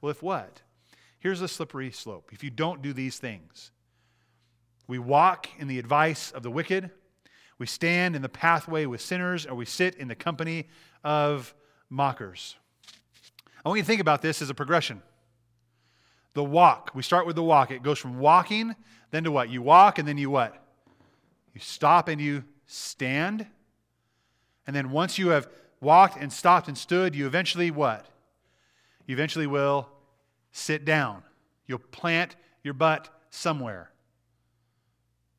[0.00, 0.62] Well, if what?
[1.18, 2.30] Here's a slippery slope.
[2.32, 3.70] If you don't do these things,
[4.92, 6.90] we walk in the advice of the wicked,
[7.58, 10.68] we stand in the pathway with sinners, or we sit in the company
[11.02, 11.54] of
[11.88, 12.56] mockers.
[13.64, 15.00] I want you to think about this as a progression.
[16.34, 17.70] The walk, we start with the walk.
[17.70, 18.76] It goes from walking,
[19.12, 19.48] then to what?
[19.48, 20.62] You walk, and then you what?
[21.54, 23.46] You stop and you stand.
[24.66, 25.48] And then once you have
[25.80, 28.04] walked and stopped and stood, you eventually what?
[29.06, 29.88] You eventually will
[30.50, 31.22] sit down.
[31.64, 33.91] You'll plant your butt somewhere.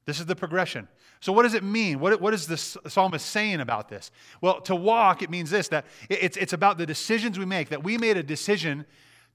[0.05, 0.87] This is the progression.
[1.21, 1.99] So, what does it mean?
[1.99, 4.11] What, what is the psalmist saying about this?
[4.41, 7.83] Well, to walk, it means this that it's, it's about the decisions we make, that
[7.83, 8.85] we made a decision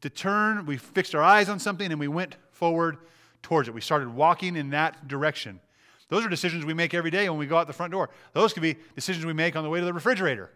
[0.03, 2.99] to turn, we fixed our eyes on something, and we went forward
[3.43, 3.75] towards it.
[3.75, 5.61] We started walking in that direction.
[6.09, 8.11] Those are decisions we make every day when we go out the front door.
[8.33, 10.51] Those could be decisions we make on the way to the refrigerator.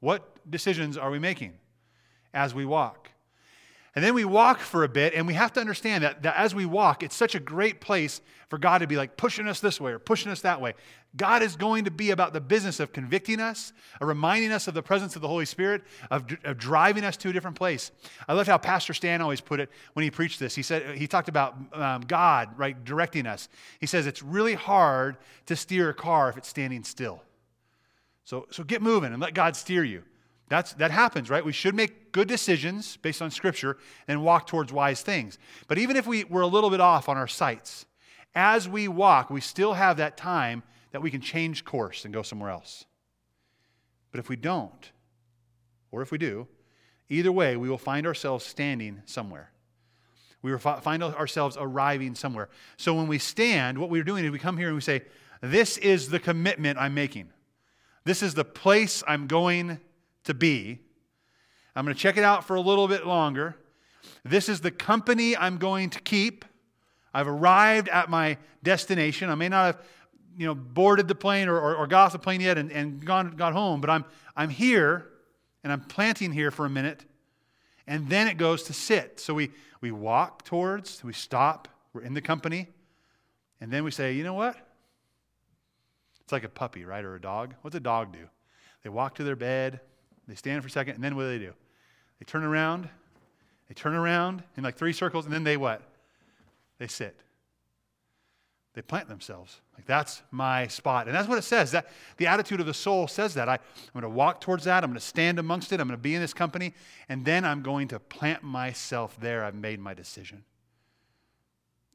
[0.00, 1.54] What decisions are we making
[2.32, 3.10] as we walk?
[3.96, 6.54] And then we walk for a bit, and we have to understand that, that as
[6.54, 9.80] we walk, it's such a great place for God to be like pushing us this
[9.80, 10.74] way or pushing us that way.
[11.16, 14.74] God is going to be about the business of convicting us, of reminding us of
[14.74, 17.90] the presence of the Holy Spirit, of, of driving us to a different place.
[18.28, 20.54] I love how Pastor Stan always put it when he preached this.
[20.54, 23.48] He said he talked about um, God right directing us.
[23.80, 27.22] He says it's really hard to steer a car if it's standing still.
[28.24, 30.04] So, so get moving and let God steer you.
[30.50, 31.44] That's, that happens, right?
[31.44, 35.38] We should make good decisions based on Scripture and walk towards wise things.
[35.68, 37.86] But even if we, we're a little bit off on our sights,
[38.34, 42.22] as we walk, we still have that time that we can change course and go
[42.22, 42.84] somewhere else.
[44.10, 44.90] But if we don't,
[45.92, 46.48] or if we do,
[47.08, 49.52] either way, we will find ourselves standing somewhere.
[50.42, 52.48] We will find ourselves arriving somewhere.
[52.76, 55.02] So when we stand, what we're doing is we come here and we say,
[55.40, 57.28] This is the commitment I'm making.
[58.04, 59.78] This is the place I'm going
[60.24, 60.80] to be.
[61.74, 63.56] I'm going to check it out for a little bit longer.
[64.24, 66.44] This is the company I'm going to keep.
[67.12, 69.30] I've arrived at my destination.
[69.30, 69.82] I may not have
[70.36, 73.04] you know, boarded the plane or, or, or got off the plane yet and, and
[73.04, 74.04] gone, got home, but I'm,
[74.36, 75.06] I'm here
[75.62, 77.04] and I'm planting here for a minute.
[77.86, 79.20] And then it goes to sit.
[79.20, 79.50] So we,
[79.80, 82.68] we walk towards, we stop, we're in the company,
[83.60, 84.56] and then we say, you know what?
[86.22, 87.04] It's like a puppy, right?
[87.04, 87.54] Or a dog.
[87.62, 88.28] What's a dog do?
[88.82, 89.80] They walk to their bed,
[90.30, 91.52] they stand for a second, and then what do they do?
[92.18, 92.88] They turn around
[93.68, 95.82] They turn around in like three circles, and then they what?
[96.78, 97.16] They sit.
[98.74, 99.60] They plant themselves.
[99.76, 101.06] Like that's my spot.
[101.06, 101.70] And that's what it says.
[101.72, 103.48] That the attitude of the soul says that.
[103.48, 103.60] I, I'm
[103.92, 104.82] going to walk towards that.
[104.82, 105.80] I'm going to stand amongst it.
[105.80, 106.74] I'm going to be in this company.
[107.08, 109.44] And then I'm going to plant myself there.
[109.44, 110.44] I've made my decision.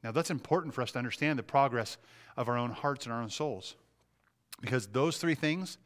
[0.03, 1.97] Now that's important for us to understand the progress
[2.37, 3.75] of our own hearts and our own souls.
[4.61, 5.77] Because those three things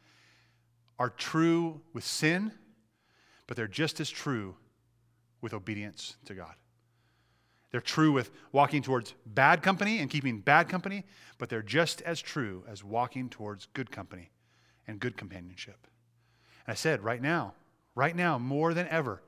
[1.00, 2.52] are true with sin,
[3.46, 4.54] but they're just as true
[5.40, 6.54] with obedience to God.
[7.70, 11.04] They're true with walking towards bad company and keeping bad company,
[11.38, 14.30] but they're just as true as walking towards good company
[14.86, 15.86] and good companionship.
[16.66, 17.54] And I said, right now,
[17.94, 19.22] right now, more than ever,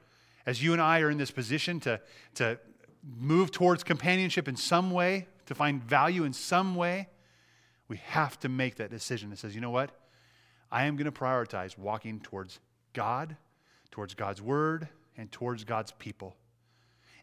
[0.44, 2.00] as you and I are in this position to,
[2.34, 2.58] to
[3.18, 7.08] move towards companionship in some way, to find value in some way,
[7.88, 9.90] we have to make that decision that says, you know what?
[10.72, 12.58] I am going to prioritize walking towards
[12.92, 13.36] God,
[13.92, 16.34] towards God's word, and towards God's people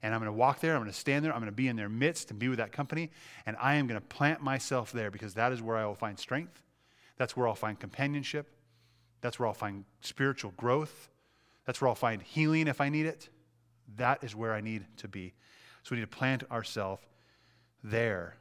[0.01, 0.75] and I'm going to walk there.
[0.75, 1.33] I'm going to stand there.
[1.33, 3.11] I'm going to be in their midst and be with that company.
[3.45, 6.17] And I am going to plant myself there because that is where I will find
[6.17, 6.61] strength.
[7.17, 8.47] That's where I'll find companionship.
[9.21, 11.09] That's where I'll find spiritual growth.
[11.65, 13.29] That's where I'll find healing if I need it.
[13.97, 15.33] That is where I need to be.
[15.83, 17.03] So we need to plant ourselves
[17.83, 18.35] there.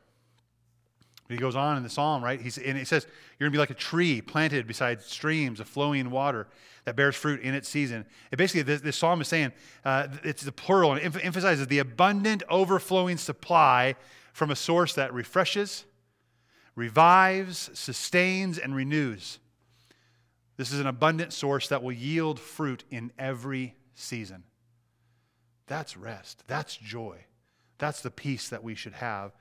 [1.29, 2.41] He goes on in the psalm, right?
[2.41, 3.07] He's, and it says,
[3.39, 6.49] You're going to be like a tree planted beside streams of flowing water
[6.85, 8.07] that bears fruit in its season.
[8.33, 9.53] It basically, this, this psalm is saying,
[9.85, 13.95] uh, it's the plural, and it emphasizes the abundant, overflowing supply
[14.33, 15.85] from a source that refreshes,
[16.75, 19.39] revives, sustains, and renews.
[20.57, 24.45] This is an abundant source that will yield fruit in every season.
[25.67, 26.43] That's rest.
[26.47, 27.19] That's joy.
[27.77, 29.33] That's the peace that we should have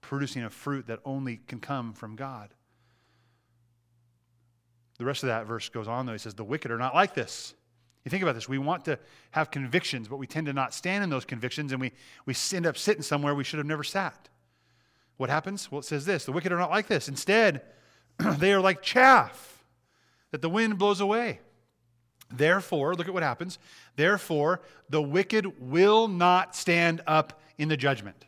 [0.00, 2.50] producing a fruit that only can come from God.
[4.98, 6.12] The rest of that verse goes on, though.
[6.12, 7.54] He says, The wicked are not like this.
[8.04, 8.48] You think about this.
[8.48, 8.98] We want to
[9.32, 11.92] have convictions, but we tend to not stand in those convictions, and we,
[12.24, 14.28] we end up sitting somewhere we should have never sat.
[15.16, 15.70] What happens?
[15.70, 17.08] Well, it says this The wicked are not like this.
[17.08, 17.62] Instead,
[18.38, 19.64] they are like chaff
[20.30, 21.40] that the wind blows away.
[22.30, 23.58] Therefore, look at what happens.
[23.94, 28.24] Therefore, the wicked will not stand up in the judgment.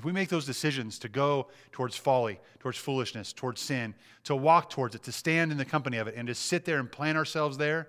[0.00, 3.94] If we make those decisions to go towards folly, towards foolishness, towards sin,
[4.24, 6.78] to walk towards it, to stand in the company of it, and to sit there
[6.78, 7.86] and plant ourselves there,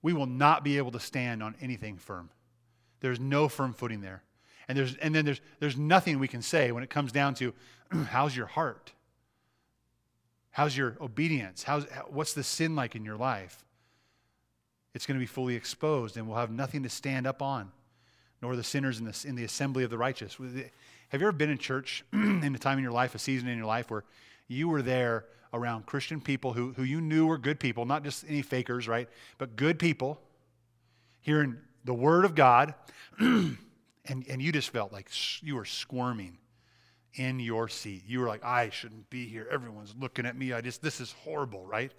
[0.00, 2.30] we will not be able to stand on anything firm.
[3.00, 4.22] There's no firm footing there.
[4.66, 7.52] And, there's, and then there's, there's nothing we can say when it comes down to
[8.08, 8.92] how's your heart?
[10.52, 11.64] How's your obedience?
[11.64, 13.62] How's, what's the sin like in your life?
[14.94, 17.72] It's going to be fully exposed, and we'll have nothing to stand up on,
[18.40, 20.38] nor the sinners in the, in the assembly of the righteous.
[21.08, 23.56] Have you ever been in church in a time in your life, a season in
[23.56, 24.04] your life, where
[24.48, 28.24] you were there around Christian people who, who you knew were good people, not just
[28.28, 29.08] any fakers, right?
[29.38, 30.20] But good people,
[31.20, 32.74] hearing the Word of God,
[33.18, 33.56] and,
[34.06, 35.08] and you just felt like
[35.42, 36.38] you were squirming
[37.14, 38.02] in your seat.
[38.06, 39.46] You were like, I shouldn't be here.
[39.50, 40.52] Everyone's looking at me.
[40.52, 41.92] I just, this is horrible, right?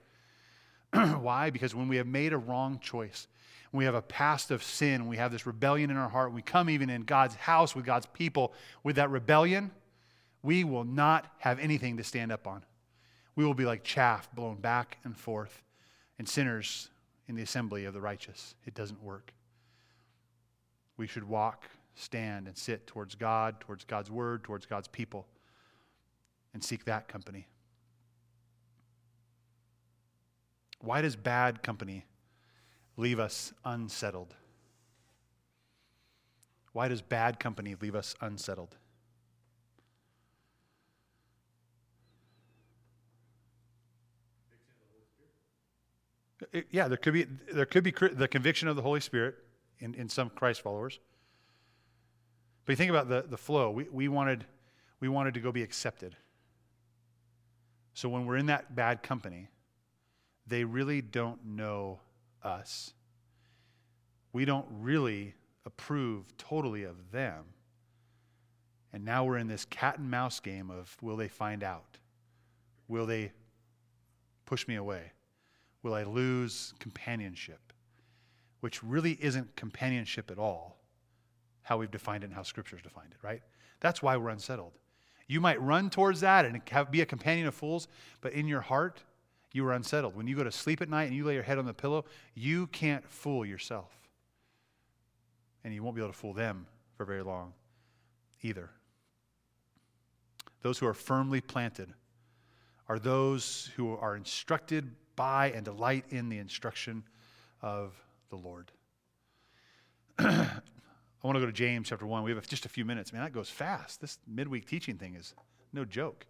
[0.92, 1.50] Why?
[1.50, 3.28] Because when we have made a wrong choice,
[3.78, 6.70] we have a past of sin, we have this rebellion in our heart, we come
[6.70, 8.54] even in God's house with God's people
[8.84, 9.72] with that rebellion,
[10.42, 12.64] we will not have anything to stand up on.
[13.36, 15.62] We will be like chaff blown back and forth,
[16.18, 16.90] and sinners
[17.28, 18.56] in the assembly of the righteous.
[18.66, 19.34] It doesn't work.
[20.98, 25.28] We should walk, stand, and sit towards God, towards God's word, towards God's people,
[26.54, 27.48] and seek that company.
[30.80, 32.06] Why does bad company
[32.98, 34.36] leave us unsettled?
[36.74, 38.76] Why does bad company leave us unsettled?
[46.70, 49.36] Yeah, there could be there could be the conviction of the Holy Spirit
[49.80, 51.00] in, in some Christ followers.
[52.66, 53.72] But you think about the, the flow.
[53.72, 54.46] We, we wanted
[55.00, 56.16] we wanted to go be accepted.
[57.94, 59.48] So when we're in that bad company,
[60.46, 62.00] they really don't know
[62.44, 62.94] us.
[64.34, 65.36] We don't really
[65.66, 67.44] approve totally of them.
[68.94, 71.98] And now we're in this cat and mouse game of will they find out?
[72.88, 73.32] Will they
[74.46, 75.12] push me away?
[75.84, 77.74] Will I lose companionship?
[78.62, 80.80] Which really isn't companionship at all,
[81.62, 83.42] how we've defined it and how Scripture's defined it, right?
[83.80, 84.74] That's why we're unsettled.
[85.28, 87.88] You might run towards that and have, be a companion of fools,
[88.22, 89.04] but in your heart,
[89.54, 90.16] you are unsettled.
[90.16, 92.06] When you go to sleep at night and you lay your head on the pillow,
[92.36, 93.92] you can't fool yourself.
[95.64, 97.54] And you won't be able to fool them for very long
[98.42, 98.70] either.
[100.62, 101.94] Those who are firmly planted
[102.88, 107.04] are those who are instructed by and delight in the instruction
[107.62, 107.94] of
[108.30, 108.72] the Lord.
[110.20, 112.24] I want to go to James chapter 1.
[112.24, 113.12] We have just a few minutes.
[113.12, 114.00] Man, that goes fast.
[114.00, 115.34] This midweek teaching thing is
[115.74, 116.26] no joke.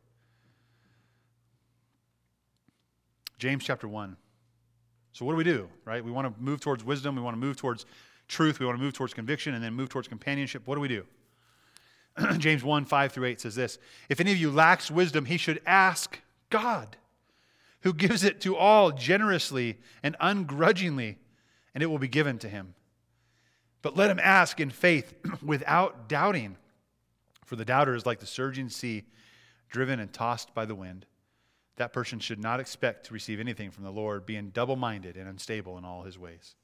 [3.37, 4.17] James chapter 1.
[5.13, 6.03] So, what do we do, right?
[6.03, 7.15] We want to move towards wisdom.
[7.15, 7.85] We want to move towards
[8.27, 8.59] truth.
[8.59, 10.63] We want to move towards conviction and then move towards companionship.
[10.65, 11.05] What do we do?
[12.37, 13.79] James 1 5 through 8 says this
[14.09, 16.19] If any of you lacks wisdom, he should ask
[16.49, 16.97] God,
[17.81, 21.17] who gives it to all generously and ungrudgingly,
[21.73, 22.73] and it will be given to him.
[23.81, 25.13] But let him ask in faith
[25.43, 26.57] without doubting.
[27.45, 29.05] For the doubter is like the surging sea,
[29.69, 31.05] driven and tossed by the wind.
[31.77, 35.29] That person should not expect to receive anything from the Lord, being double minded and
[35.29, 36.55] unstable in all his ways.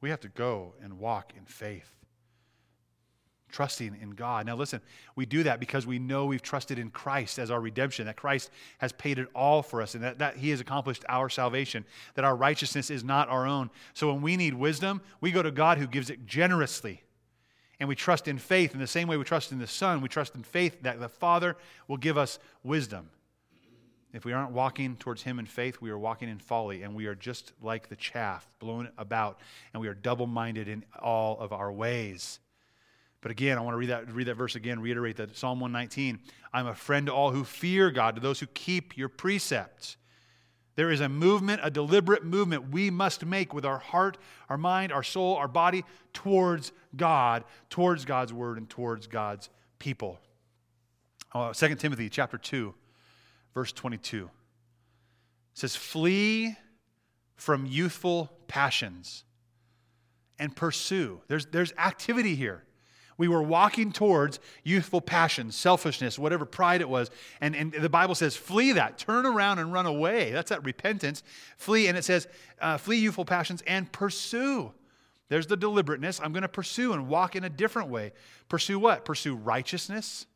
[0.00, 1.90] We have to go and walk in faith,
[3.50, 4.46] trusting in God.
[4.46, 4.80] Now, listen,
[5.16, 8.50] we do that because we know we've trusted in Christ as our redemption, that Christ
[8.78, 12.24] has paid it all for us, and that, that he has accomplished our salvation, that
[12.24, 13.70] our righteousness is not our own.
[13.92, 17.02] So when we need wisdom, we go to God who gives it generously.
[17.80, 20.00] And we trust in faith in the same way we trust in the Son.
[20.00, 21.56] We trust in faith that the Father
[21.88, 23.10] will give us wisdom.
[24.12, 27.06] If we aren't walking towards Him in faith, we are walking in folly, and we
[27.06, 29.40] are just like the chaff blown about,
[29.72, 32.38] and we are double minded in all of our ways.
[33.22, 36.20] But again, I want to read that, read that verse again, reiterate that Psalm 119
[36.52, 39.96] I'm a friend to all who fear God, to those who keep your precepts.
[40.74, 44.18] There is a movement, a deliberate movement we must make with our heart,
[44.50, 49.48] our mind, our soul, our body towards God, towards God's word, and towards God's
[49.78, 50.18] people.
[51.34, 52.74] Uh, 2 Timothy chapter 2
[53.54, 54.24] verse 22.
[54.24, 54.30] It
[55.54, 56.56] says, Flee
[57.36, 59.24] from youthful passions
[60.38, 61.20] and pursue.
[61.28, 62.64] There's, there's activity here.
[63.18, 67.10] We were walking towards youthful passions, selfishness, whatever pride it was.
[67.40, 70.32] And, and the Bible says, flee that, turn around and run away.
[70.32, 71.22] That's that repentance.
[71.56, 72.26] Flee, and it says,
[72.60, 74.72] uh, flee youthful passions and pursue.
[75.28, 76.20] There's the deliberateness.
[76.20, 78.12] I'm going to pursue and walk in a different way.
[78.48, 79.04] Pursue what?
[79.04, 80.26] Pursue righteousness,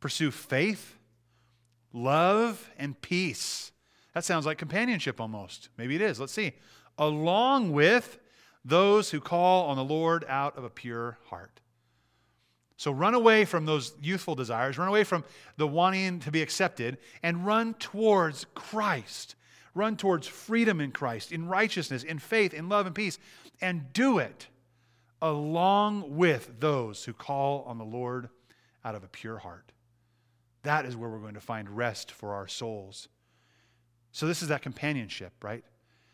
[0.00, 0.98] pursue faith,
[1.94, 3.72] love, and peace.
[4.12, 5.70] That sounds like companionship almost.
[5.78, 6.20] Maybe it is.
[6.20, 6.52] Let's see.
[6.98, 8.18] Along with
[8.64, 11.60] those who call on the Lord out of a pure heart.
[12.76, 15.24] So run away from those youthful desires, run away from
[15.56, 19.36] the wanting to be accepted, and run towards Christ.
[19.74, 23.18] Run towards freedom in Christ, in righteousness, in faith, in love, and peace.
[23.60, 24.48] And do it
[25.20, 28.28] along with those who call on the Lord
[28.84, 29.72] out of a pure heart.
[30.64, 33.08] That is where we're going to find rest for our souls.
[34.12, 35.64] So, this is that companionship, right?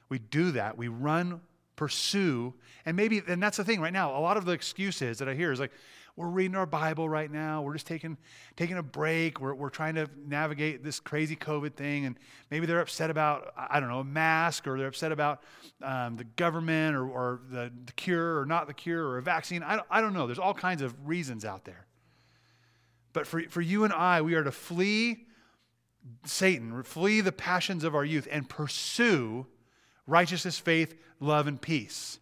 [0.08, 0.76] We do that.
[0.76, 1.40] We run,
[1.76, 4.16] pursue, and maybe, and that's the thing right now.
[4.16, 5.72] A lot of the excuses that I hear is like,
[6.16, 7.62] we're reading our Bible right now.
[7.62, 8.18] We're just taking,
[8.56, 9.40] taking a break.
[9.40, 12.04] We're, we're trying to navigate this crazy COVID thing.
[12.04, 12.18] And
[12.50, 15.42] maybe they're upset about, I don't know, a mask, or they're upset about
[15.82, 19.62] um, the government, or, or the, the cure, or not the cure, or a vaccine.
[19.62, 20.26] I don't, I don't know.
[20.26, 21.86] There's all kinds of reasons out there.
[23.12, 25.26] But for, for you and I, we are to flee
[26.24, 29.46] Satan, flee the passions of our youth, and pursue
[30.06, 32.18] righteousness, faith, love, and peace.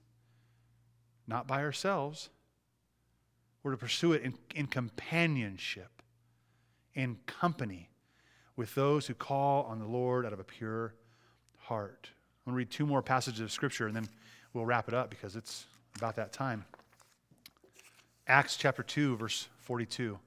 [1.26, 2.30] Not by ourselves.
[3.62, 6.02] We're to pursue it in, in companionship,
[6.94, 7.90] in company
[8.56, 10.94] with those who call on the Lord out of a pure
[11.58, 12.10] heart.
[12.46, 14.08] I'm going to read two more passages of Scripture and then
[14.52, 15.66] we'll wrap it up because it's
[15.96, 16.64] about that time.
[18.26, 20.18] Acts chapter 2, verse 42.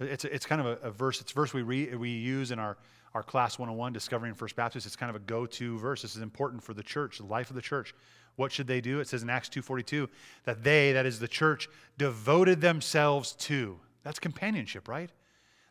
[0.00, 1.20] It's, it's kind of a, a, verse.
[1.20, 2.76] It's a verse we, re, we use in our,
[3.14, 4.86] our class 101, Discovering First Baptist.
[4.86, 6.02] It's kind of a go-to verse.
[6.02, 7.94] This is important for the church, the life of the church.
[8.36, 9.00] What should they do?
[9.00, 10.08] It says in Acts 2.42
[10.44, 13.80] that they, that is the church, devoted themselves to.
[14.04, 15.10] That's companionship, right?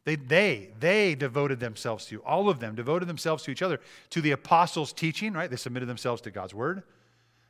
[0.04, 4.22] They, they, they devoted themselves to, all of them devoted themselves to each other, to
[4.22, 5.50] the apostles' teaching, right?
[5.50, 6.84] They submitted themselves to God's word,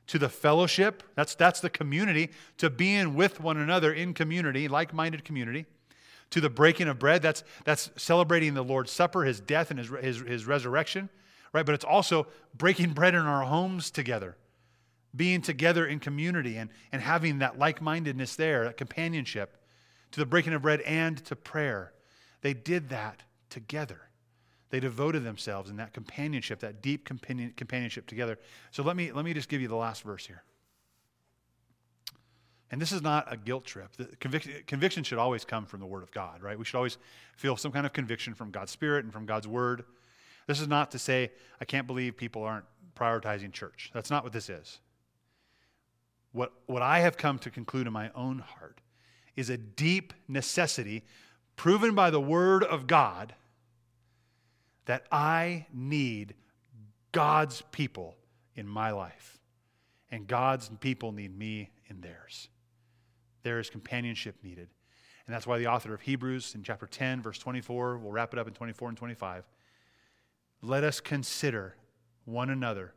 [0.08, 4.94] to the fellowship, that's, that's the community, to being with one another in community, like
[4.94, 5.66] minded community
[6.32, 7.22] to the breaking of bread.
[7.22, 11.10] That's, that's celebrating the Lord's Supper, his death, and his, his, his resurrection,
[11.54, 11.66] right?
[11.66, 14.38] But it's also breaking bread in our homes together,
[15.16, 19.58] being together in community and, and having that like mindedness there, that companionship,
[20.12, 21.94] to the breaking of bread and to prayer.
[22.42, 24.02] They did that together.
[24.70, 28.38] They devoted themselves in that companionship, that deep companionship together.
[28.72, 30.44] So let me, let me just give you the last verse here.
[32.70, 33.90] And this is not a guilt trip.
[34.20, 36.60] Conviction, conviction should always come from the Word of God, right?
[36.60, 36.98] We should always
[37.38, 39.86] feel some kind of conviction from God's Spirit and from God's Word.
[40.48, 42.66] This is not to say, I can't believe people aren't
[42.96, 43.92] prioritizing church.
[43.94, 44.80] That's not what this is.
[46.34, 48.82] What, what I have come to conclude in my own heart
[49.36, 51.04] is a deep necessity
[51.56, 53.34] proven by the Word of God
[54.86, 56.34] that I need
[57.12, 58.16] God's people
[58.56, 59.40] in my life.
[60.12, 62.50] And God's people need me in theirs.
[63.48, 64.68] There is companionship needed.
[65.26, 68.40] And that's why the author of Hebrews in chapter 10, verse 24, we'll wrap it
[68.40, 69.46] up in 24 and 25.
[70.62, 71.78] Let us consider
[72.26, 72.94] one another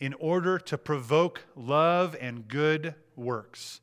[0.00, 3.80] in order to provoke love and good works.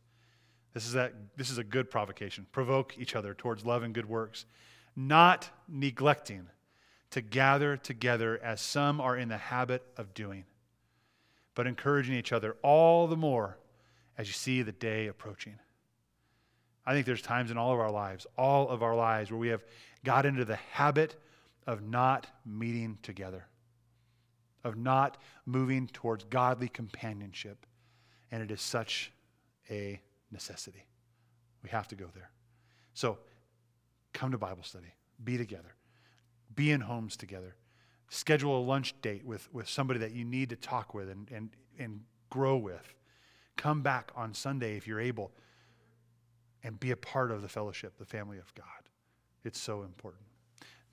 [0.73, 2.45] This is, that, this is a good provocation.
[2.51, 4.45] Provoke each other towards love and good works,
[4.97, 6.47] not neglecting
[7.11, 10.43] to gather together as some are in the habit of doing,
[11.55, 13.59] but encouraging each other all the more
[14.19, 15.55] as you see the day approaching.
[16.89, 19.49] I think there's times in all of our lives, all of our lives, where we
[19.49, 19.63] have
[20.03, 21.21] got into the habit
[21.67, 23.45] of not meeting together,
[24.63, 27.67] of not moving towards godly companionship.
[28.31, 29.11] And it is such
[29.69, 30.83] a necessity.
[31.61, 32.31] We have to go there.
[32.95, 33.19] So
[34.11, 34.91] come to Bible study,
[35.23, 35.75] be together,
[36.55, 37.53] be in homes together,
[38.09, 41.51] schedule a lunch date with, with somebody that you need to talk with and, and,
[41.77, 41.99] and
[42.31, 42.95] grow with.
[43.57, 45.33] Come back on Sunday if you're able
[46.63, 48.65] and be a part of the fellowship, the family of God.
[49.43, 50.23] It's so important.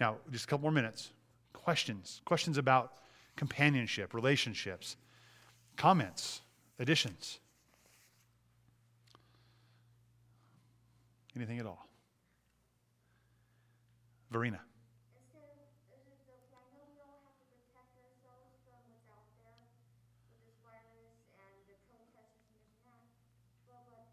[0.00, 1.10] Now, just a couple more minutes.
[1.52, 2.20] Questions.
[2.24, 2.92] Questions about
[3.34, 4.96] companionship, relationships,
[5.76, 6.42] comments,
[6.78, 7.40] additions.
[11.34, 11.86] Anything at all?
[14.30, 14.60] Verena.
[15.16, 19.04] Instead of, is it the, I know we all have to protect ourselves from what's
[19.10, 19.68] out there
[20.32, 23.04] with this virus and the protesters and this and that.
[23.68, 24.06] Well, but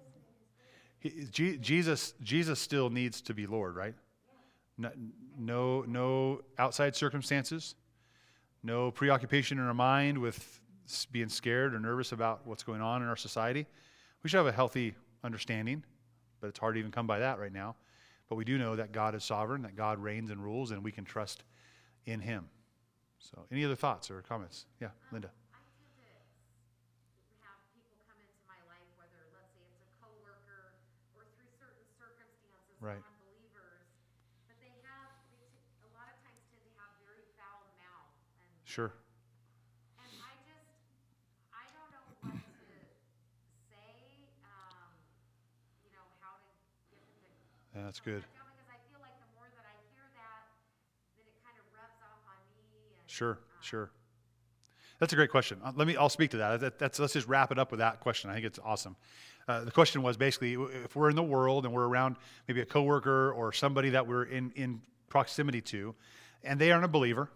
[1.03, 1.31] in his word.
[1.31, 3.95] he, Je- Jesus, Jesus still needs to be Lord, right?
[4.77, 4.91] No,
[5.37, 7.75] no, no outside circumstances,
[8.63, 10.59] no preoccupation in our mind with
[11.11, 13.65] being scared or nervous about what's going on in our society.
[14.23, 15.83] We should have a healthy understanding,
[16.41, 17.75] but it's hard to even come by that right now.
[18.33, 20.89] But we do know that God is sovereign, that God reigns and rules, and we
[20.89, 21.45] can trust
[22.09, 22.49] in Him.
[23.21, 24.65] So, any other thoughts or comments?
[24.81, 25.29] Yeah, um, Linda.
[25.29, 25.61] I
[27.45, 30.73] have people come into my life, whether let's say it's a coworker
[31.13, 33.85] or through certain circumstances, non-believers,
[34.49, 35.13] but they have
[35.85, 36.73] a lot of times tend to
[52.27, 53.09] on me and.
[53.11, 53.91] Sure, um, sure.
[54.99, 55.59] That's a great question.
[55.63, 55.97] Uh, Let me.
[55.97, 56.59] I'll speak to that.
[56.61, 58.29] that that's, let's just wrap it up with that question.
[58.29, 58.95] I think it's awesome.
[59.47, 62.15] Uh, the question was basically if we're in the world and we're around
[62.47, 65.93] maybe a coworker or somebody that we're in in proximity to,
[66.43, 67.29] and they aren't a believer,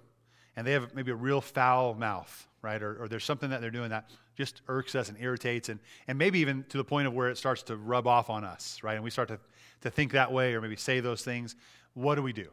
[0.55, 2.81] and they have maybe a real foul mouth, right?
[2.81, 6.17] Or, or there's something that they're doing that just irks us and irritates, and and
[6.17, 8.95] maybe even to the point of where it starts to rub off on us, right?
[8.95, 9.39] And we start to
[9.81, 11.55] to think that way or maybe say those things.
[11.93, 12.47] What do we do,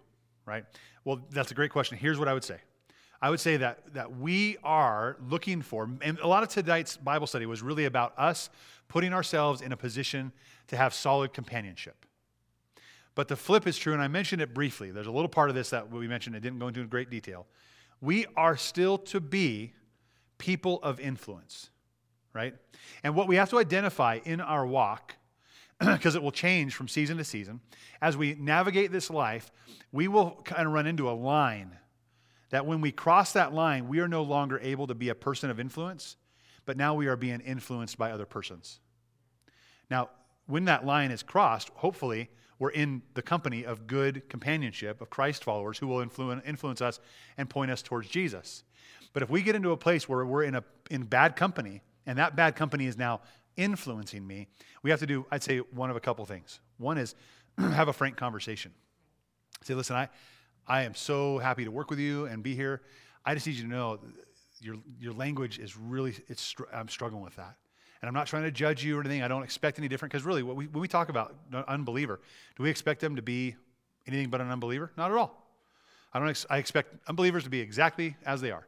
[0.47, 0.65] right?
[1.05, 1.99] Well, that's a great question.
[1.99, 2.59] Here's what I would say.
[3.21, 7.27] I would say that, that we are looking for, and a lot of tonight's Bible
[7.27, 8.51] study was really about us
[8.89, 10.33] putting ourselves in a position
[10.69, 12.05] to have solid companionship.
[13.15, 14.91] But the flip is true, and I mentioned it briefly.
[14.91, 17.47] There's a little part of this that we mentioned, it didn't go into great detail.
[18.01, 19.73] We are still to be
[20.37, 21.71] people of influence,
[22.35, 22.55] right?
[23.03, 25.15] And what we have to identify in our walk,
[25.79, 27.61] because it will change from season to season,
[28.03, 29.51] as we navigate this life,
[29.93, 31.79] we will kind of run into a line
[32.51, 35.51] that when we cross that line, we are no longer able to be a person
[35.51, 36.17] of influence,
[36.67, 38.81] but now we are being influenced by other persons.
[39.91, 40.11] Now,
[40.47, 45.43] when that line is crossed, hopefully we're in the company of good companionship of Christ
[45.43, 47.01] followers who will influ- influence us
[47.37, 48.63] and point us towards Jesus.
[49.13, 52.19] But if we get into a place where we're in, a, in bad company, and
[52.19, 53.21] that bad company is now
[53.57, 54.49] influencing me,
[54.83, 56.61] we have to do, I'd say, one of a couple things.
[56.79, 57.15] One is
[57.59, 58.73] have a frank conversation.
[59.63, 60.09] Say, listen, I,
[60.67, 62.83] I am so happy to work with you and be here.
[63.25, 64.01] I just need you to know
[64.61, 67.57] your, your language is really, it's, I'm struggling with that.
[68.01, 69.23] And I'm not trying to judge you or anything.
[69.23, 70.13] I don't expect any different.
[70.13, 72.21] Because really, what we, when we talk about an unbeliever,
[72.55, 73.57] do we expect them to be
[74.07, 74.91] anything but an unbeliever?
[74.99, 75.49] Not at all.
[76.13, 76.29] I don't.
[76.29, 78.67] Ex- I expect unbelievers to be exactly as they are.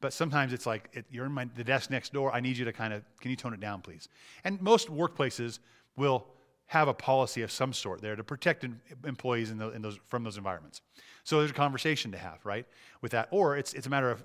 [0.00, 2.32] But sometimes it's like it, you're in my, the desk next door.
[2.32, 4.08] I need you to kind of can you tone it down, please?
[4.44, 5.58] And most workplaces
[5.96, 6.26] will
[6.66, 8.64] have a policy of some sort there to protect
[9.04, 10.82] employees in, the, in those from those environments.
[11.24, 12.66] So there's a conversation to have, right,
[13.00, 13.28] with that.
[13.30, 14.22] Or it's it's a matter of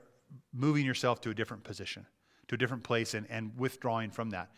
[0.53, 2.05] moving yourself to a different position,
[2.47, 4.51] to a different place, and, and withdrawing from that.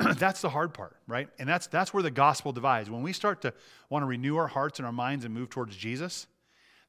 [0.16, 1.28] that's the hard part, right?
[1.38, 2.90] And that's that's where the gospel divides.
[2.90, 3.52] When we start to
[3.90, 6.26] want to renew our hearts and our minds and move towards Jesus,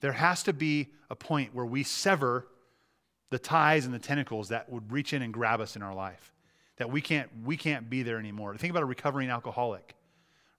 [0.02, 2.48] there has to be a point where we sever
[3.30, 6.34] the ties and the tentacles that would reach in and grab us in our life.
[6.78, 8.56] That we can't, we can't be there anymore.
[8.58, 9.96] Think about a recovering alcoholic,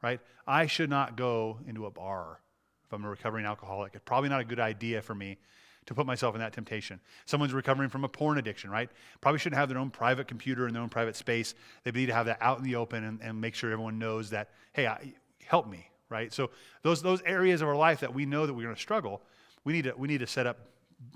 [0.03, 0.21] right?
[0.47, 2.41] I should not go into a bar
[2.85, 3.95] if I'm a recovering alcoholic.
[3.95, 5.39] It's probably not a good idea for me
[5.87, 7.01] to put myself in that temptation.
[7.25, 8.91] Someone's recovering from a porn addiction, right?
[9.21, 11.55] Probably shouldn't have their own private computer in their own private space.
[11.85, 14.31] They need to have that out in the open and, and make sure everyone knows
[14.31, 15.15] that, hey, I,
[15.45, 16.33] help me, right?
[16.33, 16.51] So
[16.83, 19.23] those, those areas of our life that we know that we're going to struggle,
[19.65, 20.59] we need to, we need to set up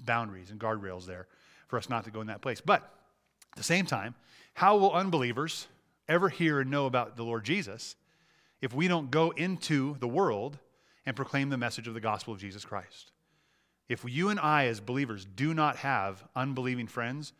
[0.04, 1.28] boundaries and guardrails there
[1.74, 2.60] for us not to go in that place.
[2.60, 4.14] But at the same time,
[4.54, 5.66] how will unbelievers
[6.08, 7.96] ever hear and know about the Lord Jesus
[8.62, 10.56] if we don't go into the world
[11.04, 13.10] and proclaim the message of the gospel of Jesus Christ?
[13.88, 17.32] If you and I, as believers, do not have unbelieving friends,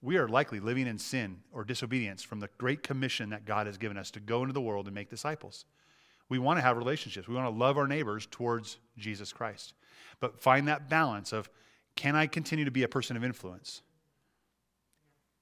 [0.00, 3.76] we are likely living in sin or disobedience from the great commission that God has
[3.76, 5.66] given us to go into the world and make disciples.
[6.30, 7.28] We want to have relationships.
[7.28, 9.74] We want to love our neighbors towards Jesus Christ.
[10.20, 11.50] But find that balance of
[11.96, 13.82] can I continue to be a person of influence?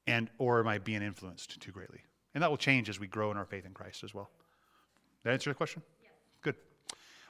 [0.06, 2.00] and or am I being influenced too greatly?
[2.34, 4.30] And that will change as we grow in our faith in Christ as well.
[5.22, 5.82] Did that answer the question?
[6.42, 6.56] Good.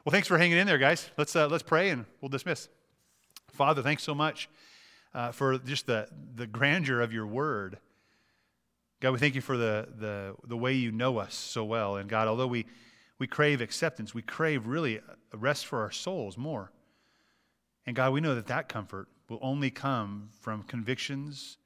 [0.04, 1.10] Well, thanks for hanging in there, guys.
[1.18, 2.68] Let's uh, let's pray and we'll dismiss.
[3.50, 4.48] Father, thanks so much
[5.14, 7.78] uh, for just the the grandeur of your word.
[9.00, 11.96] God, we thank you for the the the way you know us so well.
[11.96, 12.66] And God, although we
[13.18, 15.00] we crave acceptance, we crave really
[15.34, 16.72] rest for our souls more.
[17.84, 21.56] And God, we know that that comfort will only come from convictions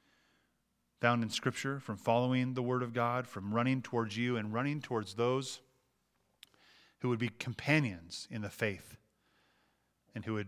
[1.00, 4.80] found in Scripture, from following the Word of God, from running towards you and running
[4.80, 5.58] towards those
[7.00, 8.96] who would be companions in the faith
[10.14, 10.46] and who would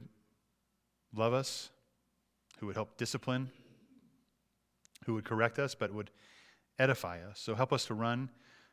[1.12, 1.70] love us,
[2.60, 3.50] who would help discipline,
[5.04, 6.12] who would correct us, but would
[6.78, 7.40] edify us.
[7.40, 8.30] So help us to run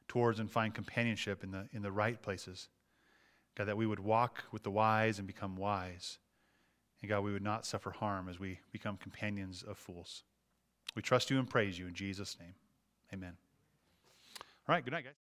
[0.08, 2.70] towards and find companionship in the, in the right places.
[3.56, 6.20] God, that we would walk with the wise and become wise.
[7.02, 10.24] And God, we would not suffer harm as we become companions of fools.
[10.96, 12.56] We trust you and praise you in Jesus' name.
[13.14, 13.34] Amen.
[14.68, 15.25] All right, good night, guys.